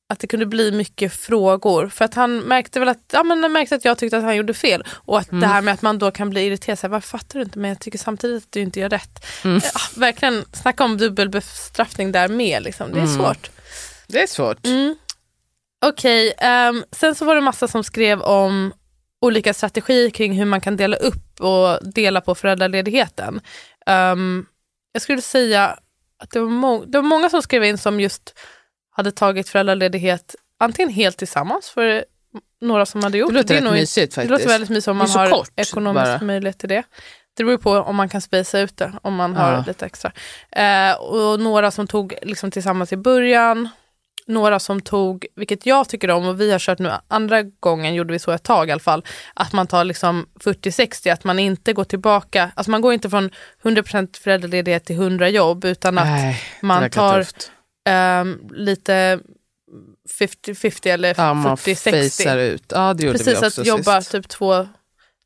[0.09, 1.87] att det kunde bli mycket frågor.
[1.87, 4.35] För att han märkte väl att, ja, men han märkte att jag tyckte att han
[4.35, 4.83] gjorde fel.
[4.89, 7.39] Och att det här med att man då kan bli irriterad, så här, varför fattar
[7.39, 7.59] du inte?
[7.59, 9.25] Men jag tycker samtidigt att du inte gör rätt.
[9.45, 9.61] Eh,
[9.95, 12.63] verkligen, snacka om dubbelbestraffning där med.
[12.63, 12.91] Liksom.
[12.91, 13.51] Det är svårt.
[14.07, 14.65] Det är svårt.
[14.65, 14.95] Mm.
[15.85, 18.73] Okej, ehm, sen så var det massa som skrev om
[19.23, 23.41] olika strategier kring hur man kan dela upp och dela på föräldraledigheten.
[23.85, 24.45] Ehm,
[24.91, 25.77] jag skulle säga
[26.23, 28.39] att det var, må- det var många som skrev in som just
[28.95, 32.05] hade tagit föräldraledighet antingen helt tillsammans för
[32.61, 34.31] några som hade gjort Det låter rätt nog- mysigt Det faktiskt.
[34.31, 36.21] låter väldigt mysigt om Det man har kort ekonomisk bara.
[36.21, 36.83] möjlighet till det.
[37.37, 39.63] Det beror på om man kan spacea ut det, om man har Ja.
[39.67, 40.11] lite extra.
[40.51, 43.69] Eh, och några som tog liksom tillsammans i början,
[44.27, 48.13] några som tog, vilket jag tycker om och vi har kört nu andra gången, gjorde
[48.13, 51.73] vi så ett tag i alla fall, att man tar liksom 40-60, att man inte
[51.73, 53.29] går tillbaka, alltså man går inte från
[53.63, 57.25] 100% föräldraledighet till 100 jobb utan att Nej, det man tar
[57.89, 59.19] ehm, lite
[60.19, 62.09] 50-50 eller Ja, man 40-60.
[62.09, 62.63] facear ut.
[62.75, 64.11] Ja, det gjorde Precis, vi också att jobba sist.
[64.11, 64.67] typ två,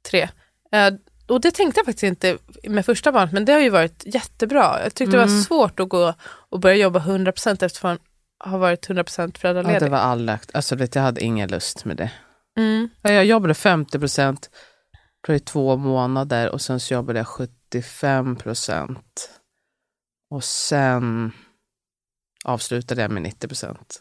[0.09, 0.29] tre.
[0.71, 0.93] Eh,
[1.27, 4.79] och det tänkte jag faktiskt inte med första barnet, men det har ju varit jättebra.
[4.83, 5.35] Jag tyckte det Mm.
[5.35, 6.13] var svårt att gå
[6.49, 7.79] och börja jobba 100% efter
[8.39, 9.81] att ha varit 100% Ja, föräldraledig.
[9.81, 12.11] det var alla, alltså, vet, jag hade ingen lust med det.
[12.57, 12.89] mm.
[13.01, 14.49] Ja, Jag jobbade 50 procent
[15.29, 19.29] i två månader och sen så jobbade jag 75 procent.
[20.29, 21.31] Och sen
[22.45, 23.99] avslutade jag med 90 procent.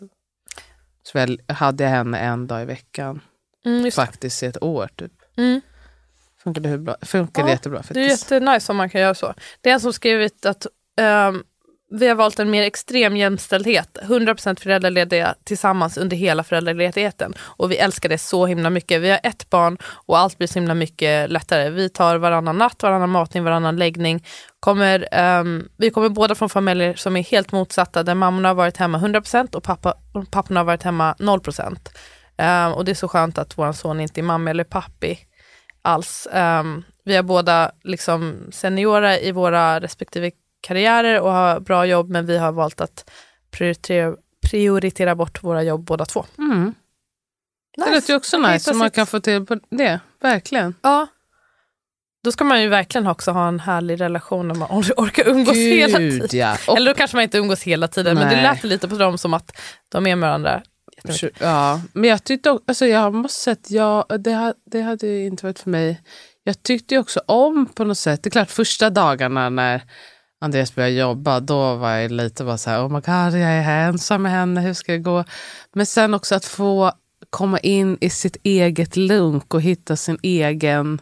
[1.02, 3.20] Så väl, hade jag henne en dag i veckan.
[3.64, 3.90] Mm.
[3.92, 5.12] Faktiskt i ett år typ.
[5.36, 5.60] Mm.
[6.42, 6.96] Funkade, hur bra?
[7.02, 8.30] Funkade Ja, jättebra Det är faktiskt.
[8.30, 9.34] jättenice om man kan göra så.
[9.60, 10.66] Det är en som skrivit att
[11.00, 11.44] ehm,
[11.90, 13.98] vi har valt en mer extrem jämställdhet.
[14.02, 17.34] 100% föräldralediga tillsammans under hela föräldraledigheten.
[17.40, 19.00] Och vi älskar det så himla mycket.
[19.00, 21.70] Vi har ett barn och allt blir så himla mycket lättare.
[21.70, 24.24] Vi tar varannan natt, varannan matning, varannan läggning.
[24.60, 28.02] Kommer, um, vi kommer båda från familjer som är helt motsatta.
[28.02, 29.94] Där mammorna har varit hemma 100% och, pappa,
[30.30, 31.68] papporna har varit hemma 0%.
[31.68, 31.76] Um,
[32.36, 35.18] ehm, och det är så skönt att vår son inte är mamma eller pappi
[35.82, 36.28] alls.
[36.32, 42.26] Um, vi är båda liksom seniora i våra respektive karriärer och har bra jobb men
[42.26, 43.10] vi har valt att
[43.50, 44.14] prioritera,
[44.50, 46.24] prioritera bort våra jobb båda två.
[46.38, 46.74] Mm.
[47.76, 47.94] Det Nice.
[47.94, 50.00] låter ju också nice om man kan få till på det.
[50.20, 50.74] Verkligen.
[50.82, 51.06] Ja.
[52.24, 55.56] Då ska man ju verkligen också ha en härlig relation när man or- orkar umgås
[55.56, 56.18] hela tiden.
[56.20, 56.56] Gud ja.
[56.68, 58.42] Och, Eller då kanske man inte umgås hela tiden men det Nej.
[58.42, 60.62] lät lite på dem som att de är med varandra.
[61.40, 61.80] ja.
[61.92, 65.46] Men jag tyckte också, alltså jag måste säga att jag, det, det hade ju inte
[65.46, 66.00] varit för mig.
[66.44, 69.82] Jag tyckte också om på något sätt, det är klart första dagarna när
[70.40, 73.62] Andreas började jobba, då var jag lite bara så här, oh my god, jag är
[73.62, 75.24] här ensam med henne, hur ska det gå?
[75.72, 76.92] Men sen också att få
[77.30, 81.00] komma in i sitt eget lunk och hitta sin egen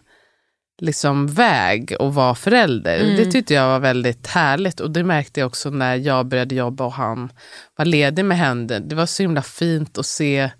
[0.81, 3.01] liksom, väg och vara förälder.
[3.01, 3.16] Mm.
[3.16, 6.85] Det tyckte jag var väldigt härligt och det märkte jag också när jag började jobba
[6.85, 7.33] och han
[7.77, 8.79] var ledig med henne.
[8.79, 10.51] Det var så himla fint att se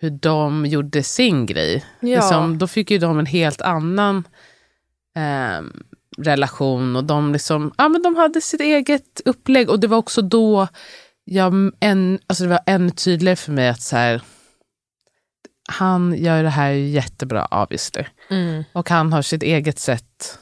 [0.00, 1.84] hur de gjorde sin grej.
[2.00, 2.08] Ja.
[2.08, 4.24] Liksom, då fick ju de en helt annan
[5.16, 5.72] ehm,
[6.16, 10.22] relation och de, liksom, ja, men de hade sitt eget upplägg och det var också
[10.22, 10.68] då
[11.24, 14.22] jag, en, alltså det var ännu tydligare för mig att så här,
[15.68, 18.04] han gör det här jättebra obviously.
[18.30, 18.64] Mm.
[18.72, 20.38] Och han har sitt eget sätt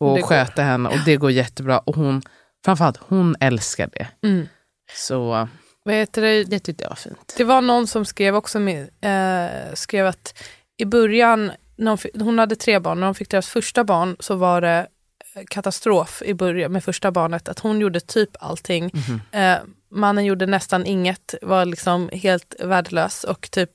[0.00, 1.78] att sköta henne och det går jättebra.
[1.78, 2.22] Och hon,
[2.64, 4.28] framförallt hon älskar det.
[4.28, 4.48] Mm.
[4.94, 5.48] Så
[5.82, 6.44] Vad heter det?
[6.44, 7.34] det tyckte jag var fint.
[7.36, 10.42] Det var någon som skrev också med, eh, skrev att
[10.76, 14.60] i början, hon, hon hade tre barn, när hon fick deras första barn så var
[14.60, 14.86] det
[15.50, 17.48] katastrof i början med första barnet.
[17.48, 18.90] Att hon gjorde typ allting.
[19.32, 19.56] Eh,
[19.90, 23.70] mannen gjorde nästan inget, var liksom helt värdelös och typ,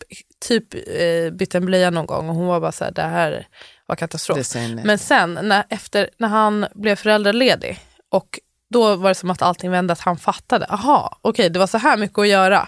[0.47, 3.47] typ eh, bytte en blöja någon gång och hon var bara så här, det här
[3.85, 4.37] var katastrof.
[4.85, 7.79] Men sen när, efter, när han blev föräldraledig
[8.11, 8.39] och
[8.73, 10.65] då var det som att allting vände, att han fattade.
[10.65, 12.67] Aha, okej det var så här mycket att göra.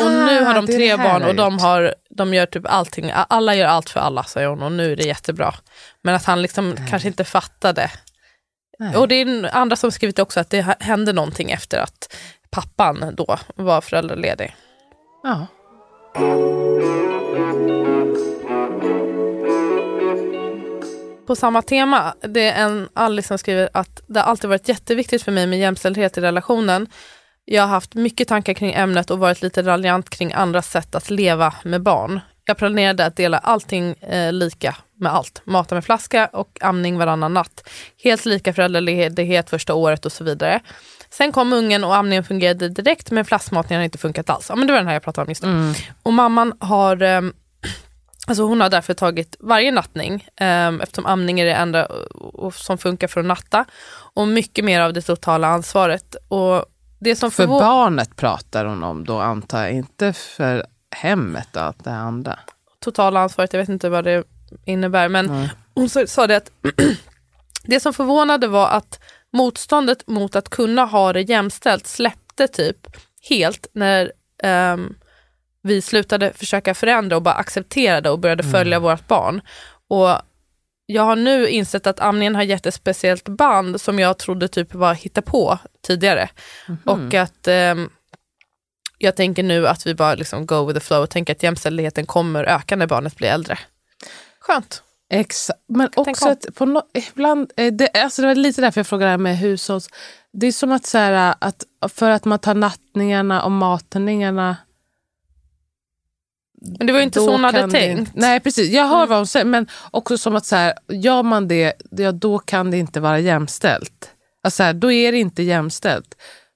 [0.00, 3.10] och nu har de tre barn och de, har, de gör typ allting.
[3.14, 5.54] Alla gör allt för alla säger hon och nu är det jättebra.
[6.02, 7.90] Men att han liksom kanske inte fattade.
[8.78, 8.96] Nej.
[8.96, 12.16] Och det är andra som skrivit också att det hände någonting efter att
[12.50, 14.56] pappan då var föräldraledig.
[15.22, 15.46] Ja.
[21.26, 25.22] På samma tema, det är en Alice som skriver att det har alltid varit jätteviktigt
[25.22, 26.86] för mig med jämställdhet i relationen.
[27.44, 31.10] Jag har haft mycket tankar kring ämnet och varit lite raljant kring andra sätt att
[31.10, 32.20] leva med barn.
[32.44, 35.42] Jag planerade att dela allting eh, lika med allt.
[35.44, 37.68] Mata med flaska och amning varannan natt.
[38.02, 40.60] Helt lika föräldraledighet första året och så vidare.
[41.10, 44.46] Sen kom ungen och amningen fungerade direkt men flaskmatningen har inte funkat alls.
[44.48, 45.74] Ja, men det var den här jag pratade om just nu.
[46.02, 47.32] Och mamman har ehm,
[48.26, 51.88] Alltså hon har därför tagit varje nattning um, eftersom amning är det enda
[52.42, 53.64] uh, som funkar för att natta
[54.14, 56.16] och mycket mer av det totala ansvaret.
[56.28, 56.64] Och
[57.00, 61.84] det som För barnet pratar hon om då antar jag, inte för hemmet och allt
[61.84, 62.38] det andra.
[62.80, 64.24] totala ansvaret, jag vet inte vad det
[64.64, 66.50] innebär men hon sa, det att
[67.64, 69.00] det som förvånade var att
[69.32, 72.76] motståndet mot att kunna ha det jämställt släppte typ
[73.28, 74.12] helt när
[74.42, 74.94] ehm,
[75.62, 79.40] vi slutade försöka förändra och bara accepterade och började följa vårt barn.
[79.88, 80.18] Och
[80.86, 84.74] jag har nu insett att amningen har gett ett speciellt band som jag trodde typ
[84.74, 86.28] var hitta på tidigare.
[86.84, 87.90] Och att ehm,
[88.98, 92.06] jag tänker nu att vi bara liksom go with the flow och tänker att jämställdheten
[92.06, 93.58] kommer öka när barnet blir äldre.
[94.46, 94.82] Skönt.
[95.10, 95.60] Exakt.
[95.68, 99.06] Men också att på no, ibland, eh, det, alltså det var lite därför jag frågade
[99.06, 99.88] det här med hushålls...
[100.32, 104.56] Det är som att, så här, att för att man tar nattningarna och matningarna
[106.78, 107.98] Men det var ju inte så hon hade det tänkt.
[107.98, 109.46] inte- Nej precis, jag hör vad hon säger.
[109.46, 113.18] Men också som att så här, gör man det, ja, då kan det inte vara
[113.18, 114.10] jämställt.
[114.42, 116.14] Alltså, så här, då är det inte jämställt.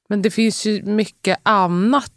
[0.09, 2.13] Men det finns ju mycket annat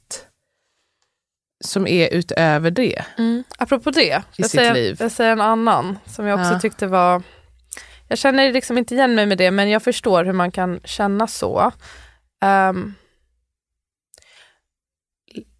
[1.61, 3.05] som är utöver det.
[3.17, 3.43] Mm.
[3.57, 6.59] Apropå det, jag säger, jag säger en annan som jag också Ja.
[6.59, 7.23] tyckte var...
[8.07, 11.27] Jag känner liksom inte igen mig med det, men jag förstår hur man kan känna
[11.27, 11.71] så.
[12.69, 12.93] Um,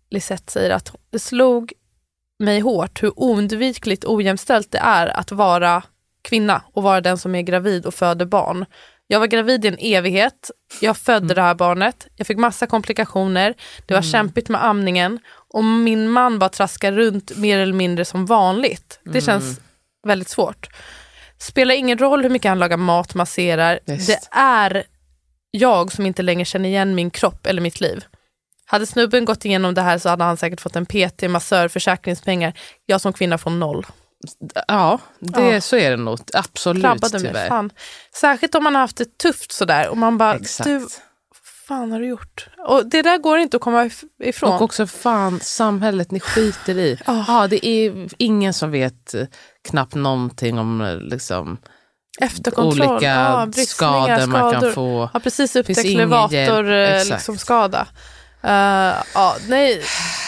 [0.10, 1.74] Lisette säger att det slog
[2.39, 5.84] mig hårt hur oundvikligt ojämställt det är att vara
[6.22, 8.66] kvinna och vara den som är gravid och föder barn.
[9.08, 10.52] Jag var gravid i en evighet.
[10.82, 12.08] Jag födde det här barnet.
[12.16, 13.54] Jag fick massa komplikationer.
[13.86, 15.20] Det var kämpigt med amningen.
[15.54, 18.99] Och min man bara traskar runt mer eller mindre som vanligt.
[19.04, 19.60] Det känns
[20.08, 20.68] väldigt svårt.
[21.39, 23.80] Spelar ingen roll hur mycket han lagar mat, masserar.
[23.86, 24.08] Visst.
[24.08, 24.84] Det är
[25.52, 28.04] jag som inte längre känner igen min kropp eller mitt liv.
[28.66, 32.54] Hade snubben gått igenom det här så hade han säkert fått en PT, massör, försäkringspengar.
[32.86, 33.86] Jag som kvinna får noll.
[34.68, 35.62] Ja, det, Ja.
[35.62, 36.20] så är det nog.
[36.34, 37.28] Absolut Drabbade mig.
[37.28, 37.47] tyvärr.
[37.47, 37.70] Fan.
[38.16, 40.68] Särskilt om man har haft det tufft sådär och man bara, Exakt.
[40.70, 40.88] du,
[41.72, 42.47] fan har du gjort?
[42.67, 44.53] Och det där går inte att komma if- ifrån.
[44.53, 46.97] Och också fan samhället ni skiter i.
[47.07, 47.26] Ja.
[47.28, 49.24] Ja, det är ingen som vet eh,
[49.69, 51.57] knappt någonting om eh, liksom,
[52.22, 55.09] Efterkontroll, olika ja, skador man kan få.
[55.13, 57.07] Ja, precis upptäckt ingen levator hjälp.
[57.07, 57.88] eh, liksom, skada.
[58.43, 59.82] Eh, ja, nej,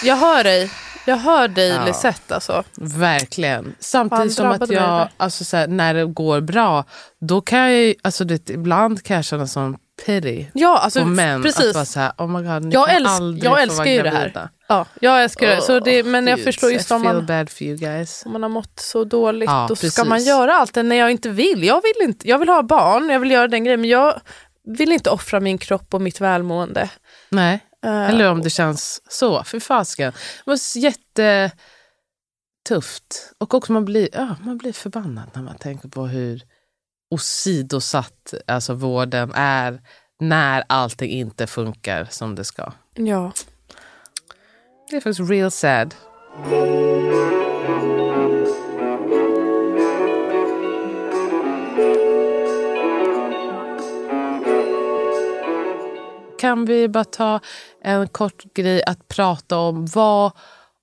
[0.04, 0.72] jag hör dig.
[1.06, 1.86] Jag hör dig Ja.
[1.86, 2.64] Lisette alltså.
[2.78, 3.76] Verkligen.
[3.80, 6.86] Samtidigt som att jag, alltså, så här, när det går bra,
[7.22, 11.06] då kan jag ju- alltså, det, ibland kan jag känna som pity Ja, alltså på
[11.06, 11.44] män.
[11.44, 11.68] precis.
[11.70, 14.50] Att vara så här, oh my God, Jag älsk- jag älskar ju det här.
[14.68, 15.62] Ja, jag älskar det.
[15.62, 18.24] Så det men jag Gud, förstår just om man, bad for you guys.
[18.26, 19.50] om man har mått så dåligt.
[19.50, 20.06] Ja, då ska precis.
[20.06, 21.64] man göra allt det när jag inte vill.
[21.64, 23.82] Jag vill, inte, jag vill ha barn, jag vill göra den grejen.
[23.82, 24.22] Men jag
[24.78, 26.90] vill inte offra min kropp och mitt välmående.
[27.30, 29.44] Nej, Eh, eller om det känns så.
[29.44, 30.12] För fasken.
[30.46, 31.54] Det var jättetufft.
[33.38, 36.42] Och också man blir, ja, man blir förbannad när man tänker på hur
[37.14, 39.82] åsidosatt alltså, vården är
[40.20, 42.72] när allting inte funkar som det ska.
[42.94, 43.32] ja.
[44.90, 45.96] Det är faktiskt real sad.
[56.40, 57.40] Kan vi bara ta
[57.82, 60.32] en kort grej att prata om vad,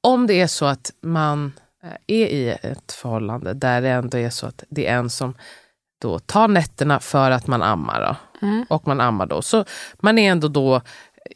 [0.01, 1.53] om det är så att man
[1.83, 5.35] eh, är i ett förhållande där det ändå är så att det är en som
[6.01, 8.01] då tar nätterna för att man ammar.
[8.01, 8.17] Då,
[8.69, 9.43] Och man ammar då.
[9.43, 9.65] Så
[10.01, 10.81] man är ändå då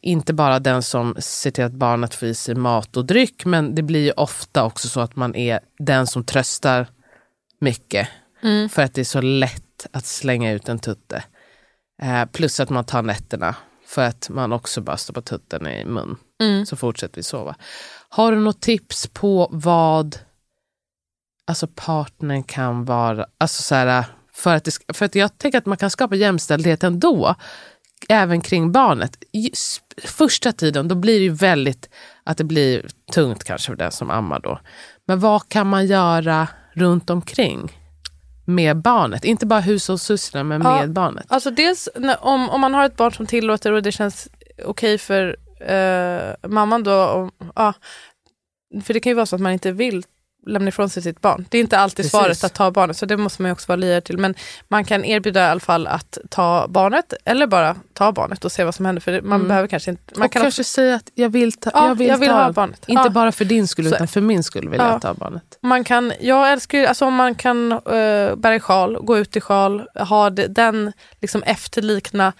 [0.03, 3.75] inte bara den som ser till att barnet får i sig mat och dryck, men
[3.75, 6.87] det blir ju ofta också så att man är den som tröstar
[7.61, 8.09] mycket.
[8.69, 11.25] För att det är så lätt att slänga ut en tutte.
[12.03, 13.57] Eh, plus att man tar nätterna
[13.87, 16.17] för att man också bara stoppar tutten i mun.
[16.67, 17.55] Så fortsätter vi sova.
[18.09, 20.19] Har du något tips på vad
[21.47, 24.05] alltså partnern kan vara, alltså så här,
[24.35, 27.35] för, att det, för att jag tänker att man kan skapa jämställdhet ändå,
[28.09, 29.19] även kring barnet.
[29.33, 31.89] Just första tiden då blir det väldigt,
[32.25, 34.61] att det blir tungt kanske för den som ammar då.
[35.07, 37.79] Men vad kan man göra runt omkring
[38.45, 39.25] med barnet?
[39.25, 40.81] Inte bara hushållssysslor, men Ja.
[40.81, 41.27] med barnet.
[41.29, 41.89] Alltså dels
[42.21, 44.29] om, om man har ett barn som tillåter och det känns
[44.65, 47.07] okej för eh, mamman då.
[47.09, 47.73] Om, ja,
[48.85, 50.03] för det kan ju vara så att man inte vill
[50.47, 51.47] lämna ifrån sig sitt barn.
[51.51, 52.11] Det är inte alltid Precis.
[52.11, 54.19] svaret att ta barnet, så det måste man ju också vara lyhörd till.
[54.19, 54.35] Men
[54.69, 58.65] man kan erbjuda i alla fall att ta barnet, eller bara ta barnet och se
[58.65, 59.03] vad som händer.
[59.03, 60.03] För man behöver kanske inte...
[60.07, 60.27] Man Mm.
[60.27, 62.53] och kan kanske säga att jag vill, ta, Ja, jag vill, jag vill ta, ha
[62.53, 62.85] barnet.
[62.89, 63.11] Inte Ja.
[63.11, 64.91] bara för din skull, utan för min skull vill Ja.
[64.93, 65.59] jag ta barnet.
[65.63, 67.81] Man kan, jag älskar ju, alltså om man kan uh,
[68.37, 72.33] bära i sjal, gå ut i sjal, ha det, den liksom efterlikna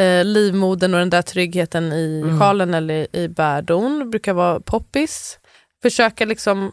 [0.00, 2.40] uh, livmodern och den där tryggheten i Mm.
[2.40, 5.38] sjalen eller i bärdon, brukar vara poppis.
[5.82, 6.72] Försöka liksom,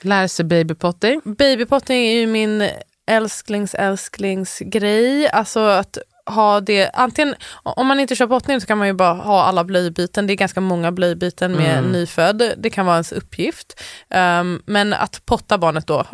[0.00, 1.20] Lära sig babypotting.
[1.24, 2.70] babypotting är ju min
[3.06, 8.78] älsklings älsklings grej, alltså att ha det, antingen om man inte kör bottning så kan
[8.78, 11.90] man ju bara ha alla blöjbyten, det är ganska många blöjbyten med Mm.
[11.92, 13.80] nyfödd, det kan vara ens uppgift.
[14.10, 16.04] Um, men att potta barnet då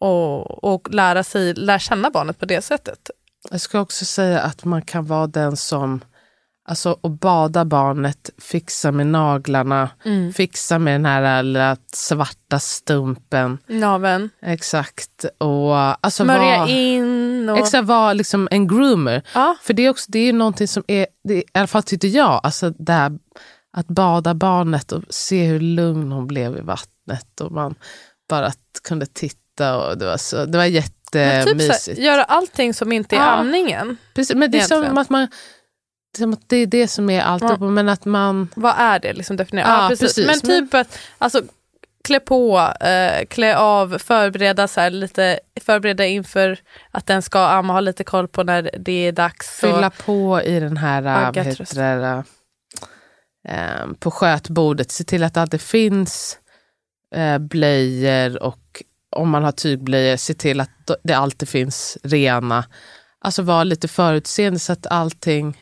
[0.00, 3.10] och, och lära sig, lära känna barnet på det sättet.
[3.50, 6.00] Jag ska också säga att man kan vara den som
[6.64, 10.32] Alltså att bada barnet, fixa med naglarna, Mm.
[10.32, 13.58] fixa med den här lilla svarta stumpen.
[13.66, 15.24] Naveln, Exakt.
[15.38, 17.58] Och alltså smörja vara, in och...
[17.58, 19.22] exakt, vara liksom en groomer.
[19.34, 22.08] Ja, För det är också det är någonting som är, det i alla fall tyckte
[22.08, 23.12] jag, alltså det här,
[23.76, 27.74] att bada barnet och se hur lugn hon blev i vattnet och man
[28.28, 28.52] bara
[28.84, 30.84] kunde titta och det var, så, det var men typ
[31.14, 31.82] jättemysigt.
[31.84, 33.26] så här, göra allting som inte är Ja.
[33.26, 33.96] amningen.
[34.14, 34.98] Precis, men det är som Egentligen.
[34.98, 35.28] att man
[36.18, 37.56] som att det är det som är allt, Ja.
[37.58, 38.48] men att man...
[38.56, 39.12] Vad är det?
[39.12, 39.68] Liksom definiera.
[39.68, 40.14] Ja, Ja, precis.
[40.14, 40.26] precis.
[40.26, 41.42] Men typ att alltså,
[42.04, 46.58] klä på, eh, klä av, förbereda, så här, lite, förbereda inför
[46.90, 49.50] att den ska amma, ha lite koll på när det är dags.
[49.60, 52.24] fylla Och, på i den här, gött heter det,
[53.48, 54.90] eh, på skötbordet.
[54.90, 56.38] Se till att det alltid finns
[57.14, 58.82] eh, blöjor och
[59.16, 62.64] om man har tygblöjor, se till att det alltid finns rena.
[63.20, 65.61] Alltså vara lite förutseende så att allting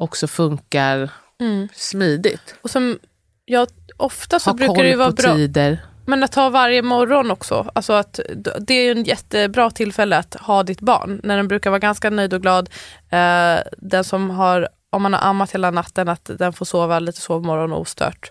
[0.00, 1.68] också funkar mm.
[1.72, 2.54] smidigt.
[2.62, 2.98] och som
[3.44, 5.34] jag, ofta så ha brukar det vara bra.
[5.34, 5.78] tider.
[6.06, 7.70] Men att ta varje morgon också.
[7.74, 8.20] Alltså att
[8.60, 11.20] det är ju en jättebra tillfälle att ha ditt barn.
[11.24, 12.70] När den brukar vara ganska nöjd och glad.
[13.10, 17.20] Eh, den som har, om man har ammat hela natten, att den får sova lite
[17.20, 18.30] sovmorgon ostört.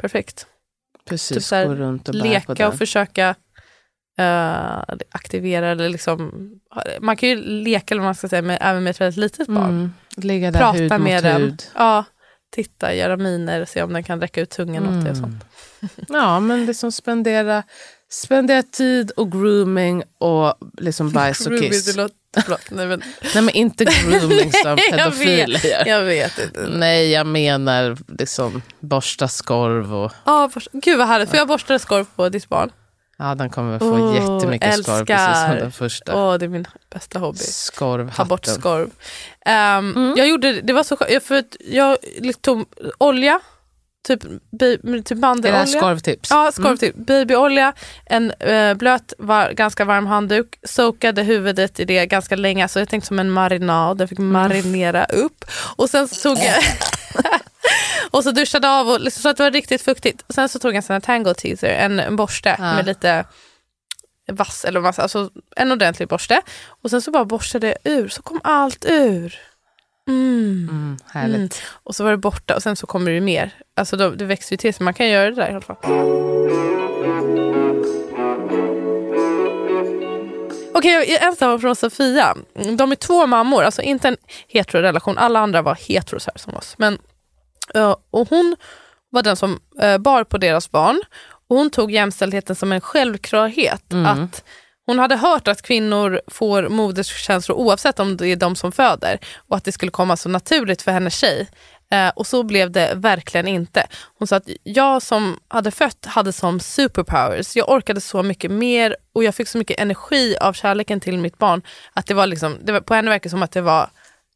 [0.00, 0.46] Perfekt.
[1.08, 3.34] Precis, Typ här, gå runt och Leka och försöka
[4.18, 4.78] eh,
[5.10, 6.50] aktivera eller liksom.
[7.00, 9.70] Man kan ju leka eller man ska säga, med, även med ett väldigt litet barn.
[9.70, 9.92] Mm.
[10.16, 11.42] Ligga där Prata hud mot med den.
[11.42, 11.62] hud.
[11.74, 12.04] Ja,
[12.54, 15.44] titta, göra miner, se om den kan räcka ut tungan åt det och sånt.
[16.08, 17.62] Ja, men liksom spendera,
[18.10, 21.96] spendera tid och grooming och liksom bajs och kiss.
[21.96, 23.02] nej, men,
[23.34, 25.86] Nej men inte grooming som jag, vet, gör.
[25.86, 26.60] jag vet inte.
[26.68, 31.78] Nej, jag menar liksom borsta skorv och Ja, borst- Gud vad härligt, får jag borsta
[31.78, 32.70] skorv på ditt barn?
[33.16, 35.56] Ja, den kommer få Åh, jättemycket skorv precis som älskar.
[35.56, 36.16] den första.
[36.16, 37.38] Åh, det är min bästa hobby.
[37.38, 38.14] Skorvhatten.
[38.16, 38.90] Ta bort skorv.
[39.46, 40.14] Ehm, Mm.
[40.16, 41.98] Jag gjorde, det var så skönt, jag- för jag
[42.40, 42.64] tog
[42.98, 43.40] olja,
[44.04, 45.66] typ, typ Är det mandelolja.
[45.66, 46.30] skorvtips?
[46.30, 46.94] Ja, skorv typ.
[46.96, 47.72] Babyolja,
[48.06, 52.88] en eh, blöt, var, ganska varm handduk, soakade huvudet i det ganska länge, så jag
[52.88, 54.32] tänkte som en marinad, jag fick Mm.
[54.32, 55.44] marinera upp.
[55.76, 56.62] Och sen så tog jag
[58.10, 60.22] och så duschade av och liksom, så att det var riktigt fuktigt.
[60.28, 62.74] Sen så tog jag en sån här tangle teaser, en, en borste Ja.
[62.74, 63.24] med lite
[64.32, 66.40] vass, eller säger, alltså en ordentlig borste.
[66.82, 69.38] Och sen så bara borstade jag ur, så kom allt ur.
[70.08, 70.68] Mm.
[70.70, 71.34] Mm, härligt.
[71.36, 71.48] Mm.
[71.82, 73.50] Och så var det borta och sen så kommer det mer.
[73.76, 75.76] Alltså då, det växer ju till så man kan göra det där i alla fall.
[80.74, 82.34] Okej, en sak från Sofia.
[82.78, 84.16] De är två mammor, alltså inte en
[84.48, 85.18] heterorelation.
[85.18, 86.74] Alla andra var heteros här som oss.
[86.78, 86.98] Men,
[87.74, 88.56] eh, och hon
[89.10, 91.02] var den som eh, bar på deras barn.
[91.48, 93.92] Och hon tog jämställdheten som en självklarhet.
[94.06, 94.44] Att
[94.86, 99.18] hon hade hört att kvinnor får moderskänslor oavsett om det är de som föder.
[99.48, 101.48] Och att det skulle komma så naturligt för hennes tjej.
[101.90, 103.86] Eh, och så blev det verkligen inte.
[104.18, 107.56] Hon sa att jag som hade fött hade som superpowers.
[107.56, 111.38] Jag orkade så mycket mer och jag fick så mycket energi av kärleken till mitt
[111.38, 111.62] barn.
[111.92, 113.90] Att det var liksom, det var, på henne verkar det som att det var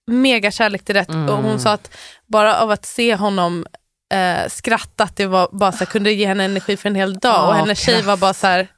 [0.07, 1.09] mega kärlek till rätt.
[1.09, 1.91] Och hon sa att
[2.27, 3.67] bara av att se honom
[4.13, 7.19] eh, skratta, att det var bara så här, kunde ge henne energi för en hel
[7.19, 7.45] dag.
[7.45, 8.69] och Åh, hennes tjej var bara så här,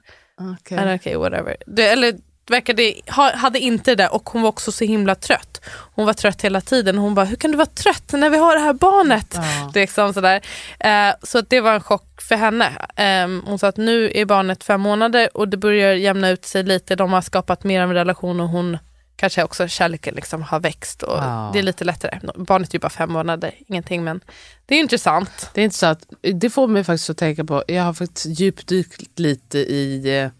[0.40, 0.78] Okej.
[0.78, 1.56] "Ah, okej whatever.
[1.66, 2.14] Det, eller
[2.48, 5.60] verkade, ha, hade inte det där och hon var också så himla trött.
[5.94, 6.98] Hon var trött hela tiden.
[6.98, 9.26] Hon bara, hur kan du vara trött när vi har det här barnet?
[9.34, 9.70] Ja.
[9.74, 10.40] Liksom sådär.
[10.80, 12.66] Eh, så att det var en chock för henne.
[12.96, 16.62] Eh, hon sa att nu är barnet fem månader och det börjar jämna ut sig
[16.62, 16.96] lite.
[16.96, 18.78] De har skapat mer av en relation och hon
[19.20, 21.50] kanske också kärleken liksom har växt och Ja.
[21.52, 22.20] det är lite lättare.
[22.36, 24.20] Barnet är ju bara fem månader, ingenting men
[24.66, 25.50] det är intressant.
[25.54, 29.58] Det är att, det får mig faktiskt att tänka på, jag har faktiskt djupdykt lite
[29.58, 30.30] i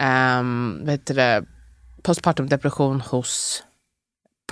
[0.00, 1.44] um, vad heter det,
[2.02, 3.62] postpartum depression hos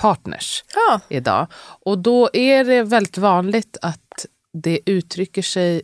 [0.00, 1.46] partners Ja, idag.
[1.84, 5.82] Och då är det väldigt vanligt att det uttrycker sig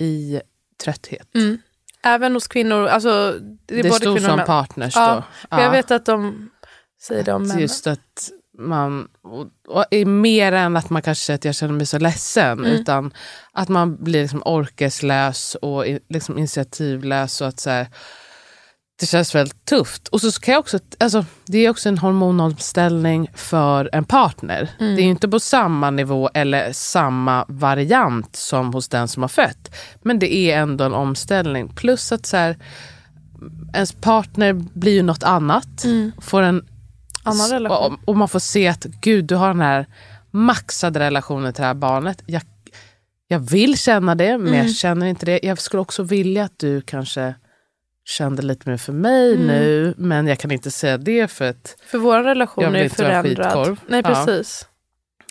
[0.00, 0.40] i
[0.84, 1.34] trötthet.
[1.34, 1.58] mm.
[2.04, 3.32] Även hos kvinnor, alltså
[3.66, 5.14] det är Det, både står kvinnor och som partners Ja,
[5.50, 5.56] då.
[5.56, 6.50] För Jag vet att de
[7.02, 7.58] säger det om män.
[7.58, 11.74] Just att man, och, och är mer än att man kanske säger att jag känner
[11.74, 12.72] mig så ledsen, Mm.
[12.72, 13.12] utan
[13.52, 17.40] att man blir liksom orkeslös och liksom initiativlös.
[17.40, 17.86] Och att så här,
[19.00, 20.08] det känns väldigt tufft.
[20.08, 24.70] Och så kan jag också, alltså, det är också en hormonomställning för en partner.
[24.80, 24.96] Mm.
[24.96, 29.74] Det är inte på samma nivå eller samma variant som hos den som har fött.
[30.02, 31.68] Men det är ändå en omställning.
[31.68, 32.56] Plus att så här,
[33.74, 35.84] ens partner blir ju något annat.
[36.20, 36.66] Får en
[37.26, 37.92] Annan relation.
[37.94, 39.86] och, och man får se att gud, du har den här
[40.30, 42.22] maxade relationen till det här barnet.
[42.26, 42.42] Jag,
[43.28, 44.66] jag vill känna det, men Mm.
[44.66, 45.40] jag känner inte det.
[45.42, 47.34] Jag skulle också vilja att du kanske
[48.04, 49.46] kände lite mer för mig Mm.
[49.46, 51.76] nu, men jag kan inte säga det för att...
[51.86, 53.46] För vår relation Jag vill är inte vara förändrad.
[53.46, 53.80] skitkorv.
[53.88, 54.24] Nej Ja.
[54.26, 54.66] precis.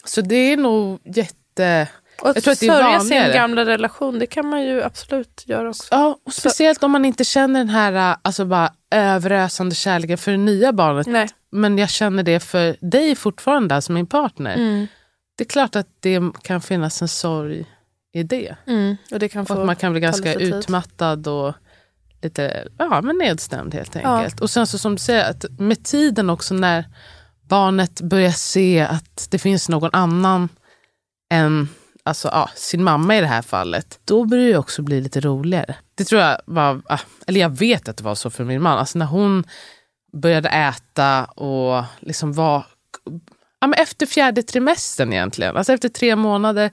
[0.05, 1.87] Så det är nog jätte...
[2.21, 5.69] Och att Jag tror att sörja sin gamla relation, det kan man ju absolut göra
[5.69, 5.87] också.
[5.91, 10.37] Ja, och speciellt om man inte känner den här alltså bara överösande kärleken för det
[10.37, 11.07] nya barnet.
[11.07, 11.29] Nej.
[11.55, 14.55] Men jag känner det för dig fortfarande, alltså min partner.
[14.55, 14.87] Mm.
[15.37, 17.65] Det är klart att det kan finnas en sorg
[18.13, 18.55] i det.
[18.67, 18.95] Mm.
[19.11, 21.53] Och det kan Och få att man kan bli ganska utmattad och
[22.21, 24.41] lite ja, men nedstämd helt enkelt.
[24.41, 26.85] Och sen så som du säger, att med tiden också när
[27.47, 30.49] barnet börjar se att det finns någon annan
[31.33, 31.69] än
[32.03, 35.75] alltså, ja, sin mamma i det här fallet, då börjar det också bli lite roligare.
[35.95, 38.77] Det tror jag var, ah, eller jag vet att det var så för min man.
[38.77, 39.43] Alltså när hon
[40.15, 42.65] började äta och liksom var
[43.61, 45.57] ja, men efter fjärde trimestern egentligen.
[45.57, 46.71] Alltså efter tre månader.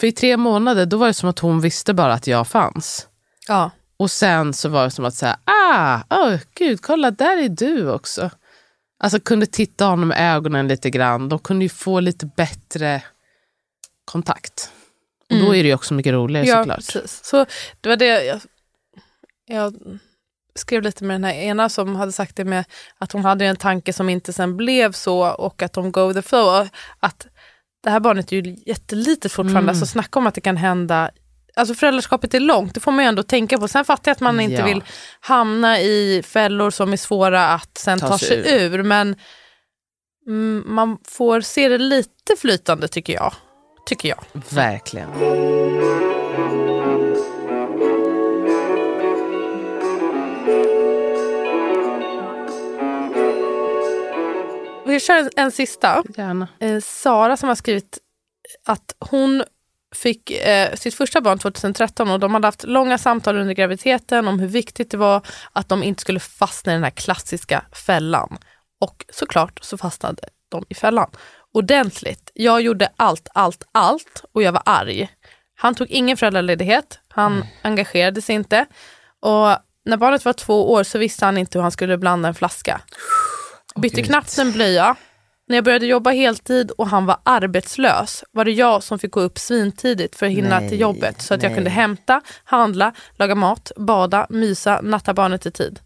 [0.00, 3.08] För i tre månader då var det som att hon visste bara att jag fanns.
[3.48, 3.70] Ja.
[3.96, 7.90] Och sen så var det som att säga, ah, oh, gud, kolla där är du
[7.90, 8.30] också.
[8.98, 11.28] Alltså kunde titta honom i ögonen lite grann.
[11.28, 13.02] De kunde ju få lite bättre
[14.04, 14.70] kontakt.
[15.30, 16.76] Och då är det ju också mycket roligare ja, såklart.
[16.76, 17.20] precis.
[17.24, 17.46] Så
[17.80, 18.40] det var det jag
[19.46, 19.74] jag
[20.54, 22.64] skrev lite med den här ena som hade sagt det med
[22.98, 26.20] att hon hade en tanke som inte sen blev så och att de go with
[26.20, 26.68] the flow.
[27.00, 27.26] Att
[27.84, 29.68] det här barnet är ju jättelitet fortfarande, Mm.
[29.68, 31.10] alltså snacka om att det kan hända
[31.56, 33.68] Alltså föräldraskapet är långt, det får man ju ändå tänka på.
[33.68, 34.64] Sen fattar jag att man inte Ja.
[34.64, 34.84] vill
[35.20, 38.82] hamna i fällor som är svåra att sen Ta ta, sig sig ur.
[38.82, 39.16] Men
[40.26, 43.34] mm, man får se det lite flytande tycker jag.
[43.86, 44.24] Tycker jag.
[44.50, 45.08] Verkligen.
[54.92, 56.02] Vi kör en, en sista.
[56.16, 56.48] Gärna.
[56.60, 57.98] eh, Sara som har skrivit
[58.66, 59.44] att hon
[59.94, 64.38] fick eh, sitt första barn 2013 och de hade haft långa samtal under graviditeten om
[64.38, 68.38] hur viktigt det var att de inte skulle fastna i den här klassiska fällan.
[68.80, 71.10] Och såklart så fastnade de i fällan.
[71.54, 72.30] Ordentligt.
[72.34, 75.08] Jag gjorde allt, allt, allt och jag var arg.
[75.54, 78.66] Han tog ingen föräldraledighet, han engagerade sig inte.
[79.20, 82.34] Och när barnet var två år så visste han inte hur han skulle blanda en
[82.34, 82.80] flaska.
[83.76, 84.06] Bytte Gud.
[84.06, 84.96] knappt en blöja.
[85.48, 89.20] När jag började jobba heltid och han var arbetslös var det jag som fick gå
[89.20, 91.56] upp svintidigt för att hinna Nej, till jobbet så att jag nej.
[91.56, 95.80] kunde hämta, handla, laga mat, bada, mysa, natta barnet i tid.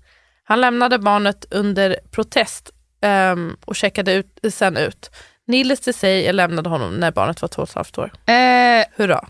[0.45, 2.70] Han lämnade barnet under protest
[3.01, 5.11] ehm, och checkade ut, sen ut.
[5.47, 8.12] Needless to say, jag lämnade honom när barnet var två och ett halvt år.
[8.26, 9.28] Eh, Hurra.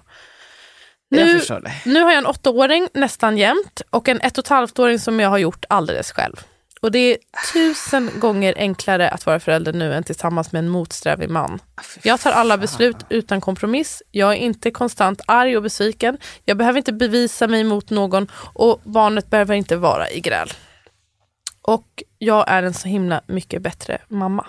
[1.09, 1.41] jag Nu,
[1.85, 5.29] nu har jag en åttaåring nästan jämt och en ett och ett halvt-åring som jag
[5.31, 6.37] har gjort alldeles själv.
[6.81, 7.18] Och det är
[7.53, 11.59] tusen gånger enklare att vara förälder nu än tillsammans med en motsträvig man.
[12.03, 14.03] Jag tar alla beslut utan kompromiss.
[14.11, 16.18] Jag är inte konstant arg och besviken.
[16.45, 20.49] Jag behöver inte bevisa mig mot någon och barnet behöver inte vara i gräl.
[21.62, 24.47] Och jag är en så himla mycket bättre mamma.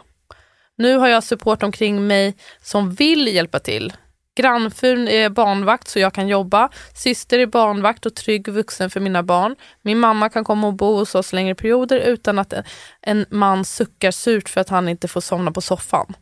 [0.75, 3.93] Nu har jag support omkring mig som vill hjälpa till.
[4.37, 6.69] Grannfrun är barnvakt så jag kan jobba.
[6.93, 9.55] Syster är barnvakt och trygg vuxen för mina barn.
[9.81, 12.53] Min mamma kan komma och bo hos oss längre perioder utan att
[13.01, 16.13] en, man suckar surt för att han inte får somna på soffan.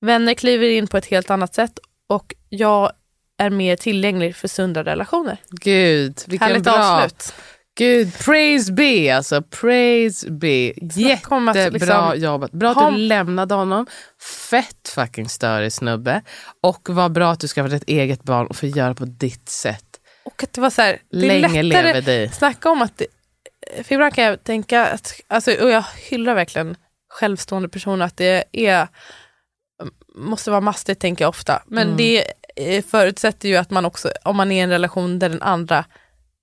[0.00, 2.92] Vänner kliver in på ett helt annat sätt och jag
[3.38, 5.36] är mer tillgänglig för sunda relationer.
[5.50, 6.74] Gud, vilken Härligt bra.
[6.74, 7.34] avslut.
[7.78, 9.42] Gud, praise be alltså.
[9.42, 10.72] Praise be.
[10.82, 12.52] Att Jättebra liksom- jobbat.
[12.52, 13.86] Bra att du lämnade honom.
[14.50, 16.22] Fett fucking störig snubbe.
[16.60, 19.84] Och vad bra att du skaffade ett eget barn och får göra på ditt sätt.
[20.24, 22.28] Och att det var så här, det är Länge lättare, lever dig.
[22.32, 23.06] Snacka om att, det,
[23.84, 26.76] för ibland kan jag tänka, att, alltså, och jag hyllar verkligen
[27.08, 28.88] självstående personer, att det är,
[30.14, 31.96] måste vara mastigt tänker jag ofta, men Mm.
[31.96, 32.24] det
[32.56, 35.84] eh, förutsätter ju att man också, om man är i en relation där den andra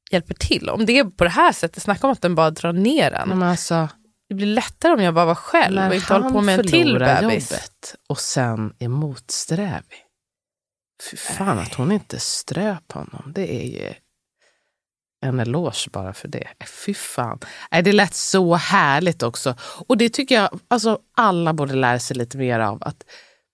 [0.10, 2.74] hjälper till, om det är på det här sättet, snacka om att den bara drar
[2.74, 3.30] ner en.
[3.30, 3.89] Men alltså,
[4.30, 6.99] Det blir lättare om jag bara var själv och inte håller på med en till
[6.99, 7.51] bebis.
[7.51, 10.05] jobbet och sen är motsträvig.
[11.12, 13.32] Fy fan att hon inte ströp honom.
[13.36, 13.93] Det är ju
[15.26, 16.47] en eloge bara för det.
[16.60, 17.39] Äh, Fy fan.
[17.72, 19.55] Nej, det lät så härligt också.
[19.62, 22.84] Och det tycker jag alltså, alla borde lära sig lite mer av.
[22.84, 23.03] Att,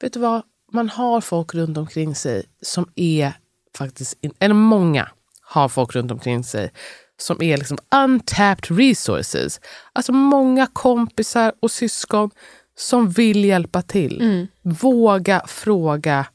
[0.02, 0.42] vet du vad?
[0.72, 3.34] Man har folk runt omkring sig som är
[3.78, 5.10] faktiskt, eller många
[5.46, 6.72] har folk runt omkring sig
[7.18, 9.60] som är liksom untapped resources.
[9.94, 12.32] Alltså många kompisar och syskon
[12.78, 14.22] som vill hjälpa till.
[14.22, 14.48] Mm.
[14.62, 16.26] Våga fråga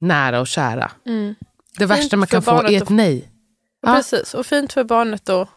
[0.00, 0.90] nära och kära.
[1.06, 1.34] Mm.
[1.78, 3.30] Det värsta man kan få är ett nej.
[3.82, 3.94] Ja.
[3.94, 5.48] Precis, och fint för barnet att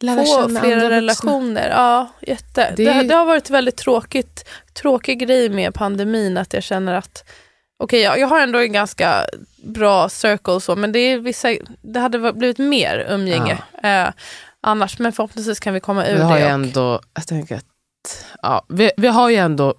[0.00, 0.90] Lära få flera vuxna.
[0.90, 1.68] relationer.
[1.68, 2.72] Ja, jätte.
[2.76, 7.24] Det Det, det, har varit väldigt tråkigt, tråkig grej med pandemin att jag känner att
[7.82, 9.26] Okej, jag, jag har ändå en ganska
[9.64, 11.48] bra circle så, men det, är vissa,
[11.82, 14.08] det hade blivit mer umgänge eh,
[14.60, 14.98] annars.
[14.98, 16.44] Men förhoppningsvis kan vi komma ur Vi har det.
[16.44, 17.64] och- ändå, jag tänker att,
[18.42, 19.74] ja, vi, vi har ju ändå,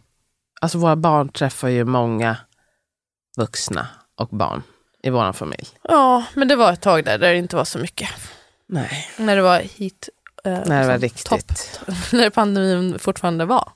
[0.62, 2.38] alltså våra barn träffar ju många
[3.38, 3.88] vuxna
[4.18, 4.64] och barn
[5.04, 5.68] i vår familj.
[5.84, 8.10] Ja, men det var ett tag där, där det inte var så mycket.
[8.68, 10.10] Nej, När det var hit.
[10.46, 11.80] Eh, när det var liksom, riktigt.
[11.86, 13.72] Topp, när pandemin fortfarande var.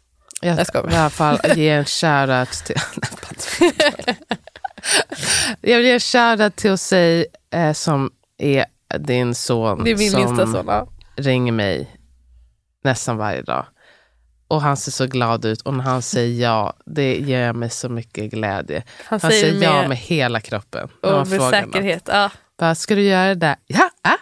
[0.46, 0.92] Jag, Jag skojar.
[0.92, 2.76] i alla fall ge en shoutout till...
[5.62, 8.66] jag vill ge en shoutout till Osei eh, som är
[9.00, 10.66] din son Det är min minsta son.
[10.68, 10.88] Ja.
[11.16, 11.96] ringer mig
[12.84, 13.66] nästan varje dag.
[14.48, 17.90] Och han ser så glad ut och när han säger ja, det ger mig så
[17.90, 18.84] mycket glädje.
[19.06, 20.90] Han, Han säger säger med, ja med hela kroppen.
[21.02, 21.50] och med något.
[21.50, 22.04] säkerhet.
[22.12, 23.56] Ja, Bara, ska du göra det där?
[23.68, 24.16] Ja, ah.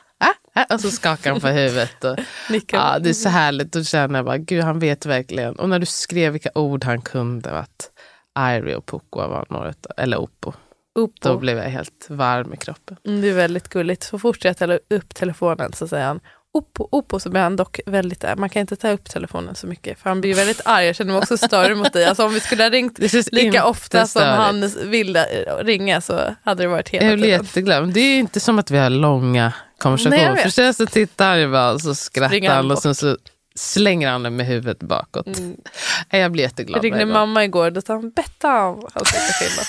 [0.69, 2.03] Och så skakar han på huvudet.
[2.03, 2.17] Och,
[2.71, 3.71] ja, det är så härligt.
[3.71, 5.55] Då känner jag bara, gud han vet verkligen.
[5.55, 7.89] Och när du skrev vilka ord han kunde, att
[8.35, 10.53] Airi och Poko var några, eller Oppo.
[10.95, 12.97] Upp Då blev jag helt varm i kroppen.
[13.07, 14.03] Mm, Det är väldigt gulligt.
[14.03, 16.19] Så fort jag tar upp telefonen så säger han
[16.57, 18.35] upp och så blir han dock väldigt arg.
[18.39, 20.85] Man kan inte ta upp telefonen så mycket för han blir väldigt arg.
[20.85, 22.05] Jag känner mig också större mot dig.
[22.05, 22.99] Alltså om vi skulle ha ringt
[23.31, 25.17] lika ofta som han vill
[25.61, 27.43] ringa så hade det varit hela Jag blir tiden.
[27.45, 27.83] jätteglad.
[27.83, 29.53] Men Det är inte som att vi har långa
[29.83, 30.09] konversation.
[30.19, 30.53] Nej, jag.
[30.53, 33.17] Först så tittar han ju bara och så skrattar han och sen så
[33.55, 35.27] slänger han den med huvudet bakåt.
[35.37, 35.55] Mm.
[36.09, 36.77] Jag blir jätteglad.
[36.77, 38.81] Jag ringde mamma igår, då sa han Bettan.
[38.93, 39.63] Han sitter stilla.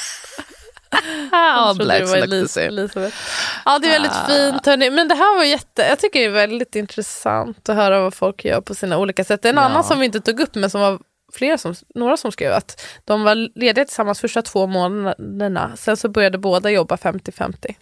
[1.32, 2.60] Jag trodde Black det var Select Elis- to.
[2.60, 3.16] Elisabeth.
[3.64, 4.26] Ja, det är väldigt Ah.
[4.26, 4.66] fint.
[4.66, 4.90] Hörni.
[4.90, 8.44] Men det här var jätte, jag tycker det är väldigt intressant att höra vad folk
[8.44, 9.44] gör på sina olika sätt.
[9.44, 9.62] En Ja.
[9.62, 10.98] annan som vi inte tog upp, men som var
[11.34, 15.72] flera som, några som skrev att de var lediga tillsammans första två månaderna.
[15.76, 17.74] Sen så började båda jobba 50-50.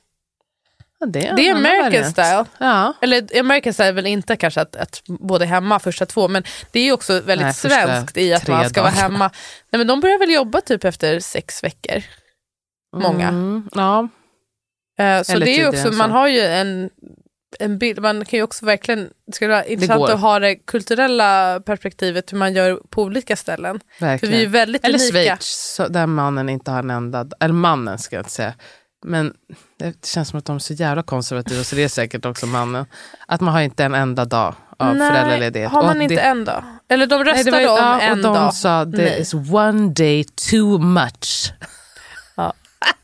[1.03, 2.45] Ja, det är, Det är American style.
[2.59, 2.95] Ja.
[3.01, 6.43] Eller American style är väl inte kanske att, att båda är hemma första två, men
[6.73, 9.03] det är ju också väldigt Nej, svenskt i att man ska vara dagar.
[9.03, 9.31] hemma.
[9.71, 12.03] Nej, men de börjar väl jobba typ efter sex veckor.
[12.97, 13.29] Många.
[13.29, 14.09] Mm, ja.
[14.99, 16.91] Eh, så Eller det är också, man har ju en,
[17.59, 21.61] en bild, man kan ju också verkligen, det skulle vara intressant att ha det kulturella
[21.61, 23.81] perspektivet hur man gör på olika ställen.
[23.99, 24.37] För Verkligen.
[24.39, 25.13] vi är väldigt Eller unika.
[25.13, 28.55] Schweiz, där mannen inte har en enda, eller mannen ska jag inte säga.
[29.03, 29.35] Men
[29.79, 32.87] det känns som att de är så jävla konservativa, så det är säkert också mannen.
[33.27, 35.71] Att man har inte en enda dag av föräldraledighet.
[35.71, 36.65] har Och man att inte det, en dag?
[36.89, 38.55] Eller de Nej, röstade var, om ja, en och de dag.
[38.55, 39.21] sa det Nej.
[39.21, 41.53] is one day too much.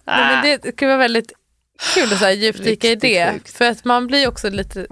[0.07, 1.32] Nej, men det skulle vara väldigt
[1.94, 3.34] kul att så här djupdyka i det.
[3.44, 4.86] För att man blir också lite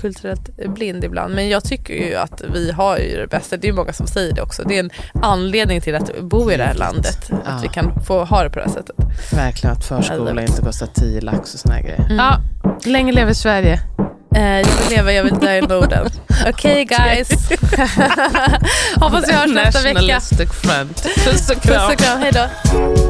[0.00, 1.34] kulturellt blind ibland.
[1.34, 3.56] Men jag tycker ju att vi har ju det bästa.
[3.56, 4.62] Det är ju många som säger det också.
[4.62, 4.90] Det är en
[5.22, 7.30] anledning till att bo i det här landet.
[7.30, 7.58] Att Ja.
[7.62, 8.96] vi kan få ha det på det här sättet.
[9.32, 12.00] Verkligen att förskola Eller- inte kostar 10 lax och såna här grejer.
[12.04, 12.16] Mm.
[12.16, 12.38] Ja,
[12.84, 13.80] länge lever Sverige.
[14.36, 16.06] Eh, jag vill leva, jag vill dö i Norden.
[16.48, 17.28] Okej guys.
[18.96, 19.94] Hoppas vi hörs nästa vecka.
[20.00, 21.02] Nationalistic front.
[21.02, 21.90] Puss och kram.
[21.90, 23.09] Puss och kram, hejdå.